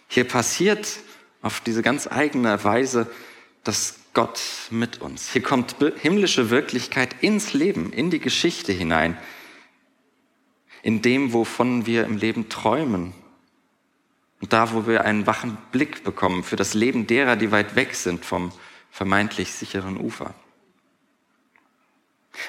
Hier 0.07 0.27
passiert 0.27 0.99
auf 1.41 1.61
diese 1.61 1.81
ganz 1.81 2.07
eigene 2.07 2.63
Weise, 2.63 3.09
dass 3.63 3.99
Gott 4.13 4.41
mit 4.69 5.01
uns. 5.01 5.31
Hier 5.31 5.41
kommt 5.41 5.75
himmlische 6.01 6.49
Wirklichkeit 6.49 7.15
ins 7.21 7.53
Leben, 7.53 7.91
in 7.91 8.11
die 8.11 8.19
Geschichte 8.19 8.71
hinein, 8.71 9.17
in 10.83 11.01
dem, 11.01 11.33
wovon 11.33 11.85
wir 11.85 12.03
im 12.03 12.17
Leben 12.17 12.49
träumen. 12.49 13.13
Und 14.43 14.51
da, 14.51 14.73
wo 14.73 14.87
wir 14.87 15.05
einen 15.05 15.25
wachen 15.25 15.57
Blick 15.71 16.03
bekommen 16.03 16.43
für 16.43 16.57
das 16.57 16.73
Leben 16.73 17.07
derer, 17.07 17.37
die 17.37 17.53
weit 17.53 17.77
weg 17.77 17.95
sind 17.95 18.25
vom 18.25 18.51
vermeintlich 18.91 19.53
sicheren 19.53 19.95
Ufer. 19.95 20.35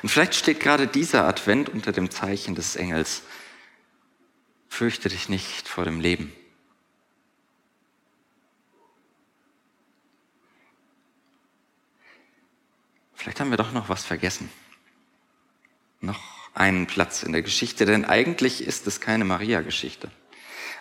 Und 0.02 0.08
vielleicht 0.08 0.34
steht 0.34 0.58
gerade 0.58 0.88
dieser 0.88 1.24
Advent 1.24 1.68
unter 1.68 1.92
dem 1.92 2.10
Zeichen 2.10 2.56
des 2.56 2.74
Engels. 2.74 3.22
Fürchte 4.68 5.08
dich 5.08 5.28
nicht 5.28 5.68
vor 5.68 5.84
dem 5.84 6.00
Leben. 6.00 6.32
Vielleicht 13.14 13.38
haben 13.38 13.50
wir 13.50 13.56
doch 13.56 13.70
noch 13.70 13.88
was 13.88 14.04
vergessen. 14.04 14.50
Noch 16.00 16.20
einen 16.54 16.88
Platz 16.88 17.22
in 17.22 17.30
der 17.30 17.42
Geschichte, 17.42 17.86
denn 17.86 18.04
eigentlich 18.04 18.64
ist 18.64 18.88
es 18.88 19.00
keine 19.00 19.24
Maria-Geschichte. 19.24 20.10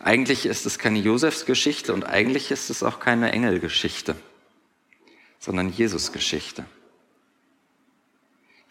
Eigentlich 0.03 0.45
ist 0.45 0.65
es 0.65 0.77
keine 0.77 0.99
Josefsgeschichte 0.99 1.93
und 1.93 2.03
eigentlich 2.03 2.51
ist 2.51 2.69
es 2.69 2.83
auch 2.83 2.99
keine 2.99 3.31
Engelgeschichte, 3.31 4.15
sondern 5.39 5.69
Jesus-Geschichte 5.69 6.65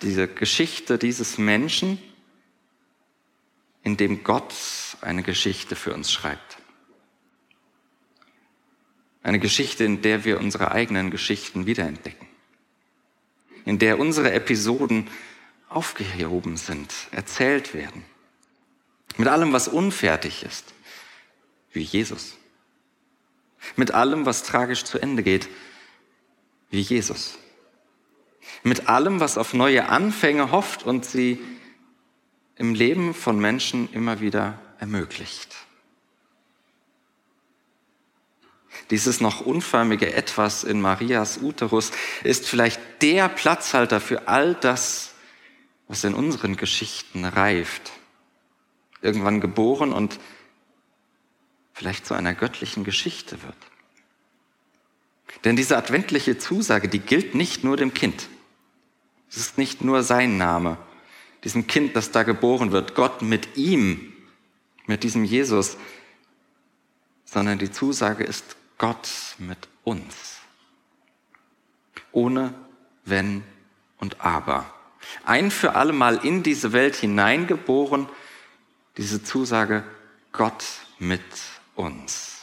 diese 0.03 0.29
Geschichte 0.29 0.99
dieses 0.99 1.39
Menschen, 1.39 1.99
in 3.83 3.97
dem 3.97 4.23
Gott 4.25 4.55
eine 5.01 5.23
Geschichte 5.23 5.77
für 5.77 5.95
uns 5.95 6.13
schreibt. 6.13 6.59
Eine 9.23 9.39
Geschichte, 9.39 9.85
in 9.85 10.03
der 10.03 10.25
wir 10.25 10.41
unsere 10.41 10.73
eigenen 10.73 11.11
Geschichten 11.11 11.67
wiederentdecken. 11.67 12.27
In 13.65 13.79
der 13.79 13.99
unsere 13.99 14.33
Episoden 14.33 15.09
aufgehoben 15.69 16.57
sind, 16.57 16.93
erzählt 17.13 17.73
werden. 17.73 18.05
Mit 19.17 19.29
allem, 19.29 19.53
was 19.53 19.69
unfertig 19.69 20.43
ist, 20.43 20.75
wie 21.73 21.83
Jesus. 21.83 22.37
Mit 23.77 23.93
allem, 23.93 24.27
was 24.27 24.43
tragisch 24.43 24.85
zu 24.85 24.99
Ende 24.99 25.23
geht, 25.23 25.49
wie 26.71 26.81
Jesus 26.81 27.39
mit 28.63 28.89
allem, 28.89 29.21
was 29.21 29.39
auf 29.39 29.55
neue 29.55 29.89
Anfänge 29.89 30.51
hofft 30.51 30.85
und 30.85 31.05
sie 31.05 31.39
im 32.57 32.75
Leben 32.75 33.15
von 33.15 33.39
Menschen 33.39 33.93
immer 33.93 34.21
wieder 34.21 34.59
ermöglicht. 34.79 35.55
Dieses 38.91 39.21
noch 39.21 39.41
unförmige 39.41 40.13
Etwas 40.13 40.65
in 40.65 40.81
Marias 40.81 41.39
Uterus 41.39 41.93
ist 42.25 42.47
vielleicht 42.47 42.81
der 43.01 43.29
Platzhalter 43.29 44.01
für 44.01 44.29
all 44.29 44.55
das, 44.55 45.15
was 45.89 46.05
in 46.05 46.15
unseren 46.15 46.57
Geschichten 46.57 47.25
reift. 47.25 47.93
Irgendwann 49.01 49.41
geboren 49.41 49.93
und 49.93 50.21
vielleicht 51.83 52.07
zu 52.07 52.15
einer 52.15 52.33
göttlichen 52.33 52.85
Geschichte 52.85 53.43
wird. 53.43 53.57
Denn 55.43 55.57
diese 55.57 55.77
adventliche 55.77 56.39
Zusage, 56.39 56.89
die 56.89 57.01
gilt 57.01 57.35
nicht 57.35 57.65
nur 57.65 57.77
dem 57.77 57.93
Kind. 57.93 58.29
Es 59.29 59.37
ist 59.37 59.59
nicht 59.59 59.83
nur 59.83 60.05
sein 60.05 60.39
Name, 60.39 60.79
diesem 61.43 61.67
Kind, 61.67 61.97
das 61.97 62.13
da 62.13 62.23
geboren 62.23 62.71
wird, 62.71 62.95
Gott 62.95 63.23
mit 63.23 63.57
ihm, 63.57 64.13
mit 64.87 65.03
diesem 65.03 65.25
Jesus, 65.25 65.77
sondern 67.25 67.59
die 67.59 67.73
Zusage 67.73 68.23
ist 68.23 68.57
Gott 68.79 69.09
mit 69.39 69.59
uns. 69.83 70.15
Ohne 72.13 72.55
Wenn 73.05 73.43
und 73.99 74.21
Aber. 74.21 74.73
Ein 75.25 75.51
für 75.51 75.75
alle 75.75 75.93
Mal 75.93 76.25
in 76.25 76.45
diese 76.45 76.73
Welt 76.73 76.95
hineingeboren, 76.95 78.09
diese 78.97 79.25
Zusage 79.25 79.83
Gott 80.31 80.65
mit 81.01 81.23
uns. 81.75 82.43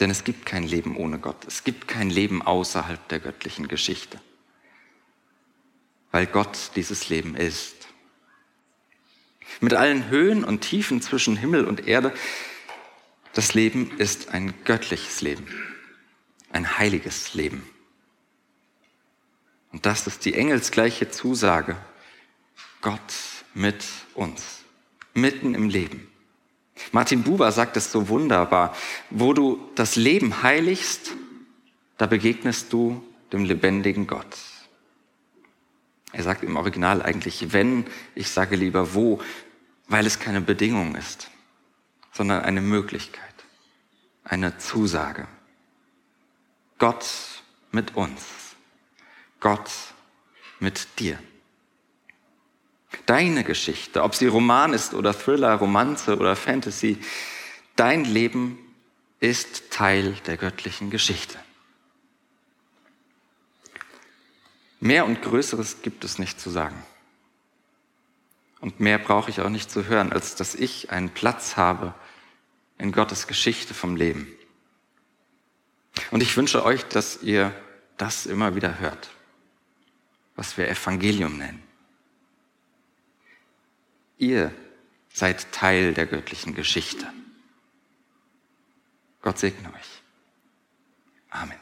Denn 0.00 0.10
es 0.10 0.24
gibt 0.24 0.44
kein 0.44 0.64
Leben 0.64 0.96
ohne 0.96 1.18
Gott. 1.18 1.44
Es 1.46 1.64
gibt 1.64 1.88
kein 1.88 2.10
Leben 2.10 2.42
außerhalb 2.42 3.08
der 3.08 3.20
göttlichen 3.20 3.66
Geschichte. 3.68 4.20
Weil 6.10 6.26
Gott 6.26 6.72
dieses 6.76 7.08
Leben 7.08 7.34
ist. 7.34 7.74
Mit 9.60 9.74
allen 9.74 10.08
Höhen 10.08 10.44
und 10.44 10.60
Tiefen 10.60 11.00
zwischen 11.00 11.36
Himmel 11.36 11.64
und 11.64 11.86
Erde. 11.86 12.12
Das 13.32 13.54
Leben 13.54 13.90
ist 13.98 14.30
ein 14.30 14.54
göttliches 14.64 15.20
Leben, 15.20 15.46
ein 16.52 16.78
heiliges 16.78 17.34
Leben. 17.34 17.68
Und 19.72 19.86
das 19.86 20.06
ist 20.06 20.24
die 20.24 20.34
engelsgleiche 20.34 21.10
Zusage. 21.10 21.76
Gott 22.80 23.14
mit 23.54 23.84
uns, 24.14 24.64
mitten 25.14 25.54
im 25.54 25.68
Leben. 25.68 26.10
Martin 26.92 27.22
Buber 27.22 27.52
sagt 27.52 27.76
es 27.76 27.90
so 27.90 28.08
wunderbar. 28.08 28.74
Wo 29.10 29.32
du 29.32 29.60
das 29.74 29.96
Leben 29.96 30.42
heiligst, 30.42 31.12
da 31.96 32.06
begegnest 32.06 32.72
du 32.72 33.02
dem 33.32 33.44
lebendigen 33.44 34.06
Gott. 34.06 34.36
Er 36.12 36.22
sagt 36.22 36.42
im 36.44 36.56
Original 36.56 37.02
eigentlich, 37.02 37.52
wenn, 37.52 37.84
ich 38.14 38.30
sage 38.30 38.56
lieber 38.56 38.94
wo, 38.94 39.20
weil 39.88 40.06
es 40.06 40.18
keine 40.18 40.40
Bedingung 40.40 40.94
ist, 40.94 41.30
sondern 42.12 42.42
eine 42.42 42.60
Möglichkeit, 42.60 43.34
eine 44.24 44.58
Zusage. 44.58 45.26
Gott 46.78 47.06
mit 47.72 47.96
uns, 47.96 48.22
Gott 49.40 49.70
mit 50.58 50.98
dir. 50.98 51.18
Deine 53.06 53.44
Geschichte, 53.44 54.02
ob 54.02 54.14
sie 54.14 54.26
Roman 54.26 54.72
ist 54.72 54.94
oder 54.94 55.12
Thriller, 55.12 55.54
Romanze 55.54 56.16
oder 56.16 56.36
Fantasy, 56.36 56.98
dein 57.74 58.04
Leben 58.04 58.58
ist 59.20 59.70
Teil 59.70 60.14
der 60.26 60.36
göttlichen 60.36 60.90
Geschichte. 60.90 61.38
Mehr 64.80 65.06
und 65.06 65.22
Größeres 65.22 65.82
gibt 65.82 66.04
es 66.04 66.18
nicht 66.18 66.40
zu 66.40 66.50
sagen. 66.50 66.82
Und 68.60 68.80
mehr 68.80 68.98
brauche 68.98 69.30
ich 69.30 69.40
auch 69.40 69.48
nicht 69.48 69.70
zu 69.70 69.86
hören, 69.86 70.12
als 70.12 70.34
dass 70.34 70.54
ich 70.54 70.90
einen 70.90 71.10
Platz 71.10 71.56
habe 71.56 71.94
in 72.78 72.92
Gottes 72.92 73.26
Geschichte 73.26 73.74
vom 73.74 73.96
Leben. 73.96 74.28
Und 76.10 76.22
ich 76.22 76.36
wünsche 76.36 76.64
euch, 76.64 76.84
dass 76.84 77.22
ihr 77.22 77.54
das 77.96 78.26
immer 78.26 78.54
wieder 78.54 78.78
hört, 78.78 79.10
was 80.36 80.56
wir 80.58 80.68
Evangelium 80.68 81.38
nennen. 81.38 81.65
Ihr 84.18 84.52
seid 85.12 85.52
Teil 85.52 85.92
der 85.94 86.06
göttlichen 86.06 86.54
Geschichte. 86.54 87.06
Gott 89.22 89.38
segne 89.38 89.68
euch. 89.68 90.02
Amen. 91.30 91.56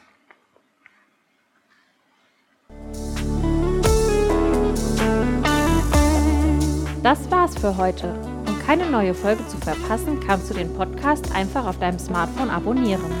Das 7.03 7.29
war's 7.29 7.55
für 7.57 7.77
heute. 7.77 8.13
Um 8.47 8.59
keine 8.65 8.89
neue 8.89 9.13
Folge 9.13 9.45
zu 9.47 9.57
verpassen, 9.57 10.19
kannst 10.21 10.49
du 10.49 10.55
den 10.55 10.73
Podcast 10.73 11.31
einfach 11.33 11.65
auf 11.65 11.77
deinem 11.79 11.99
Smartphone 11.99 12.49
abonnieren. 12.49 13.13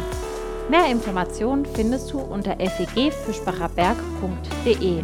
Mehr 0.69 0.87
Informationen 0.87 1.65
findest 1.65 2.11
du 2.11 2.19
unter 2.19 2.57
fegfischbacherberg.de. 2.57 5.03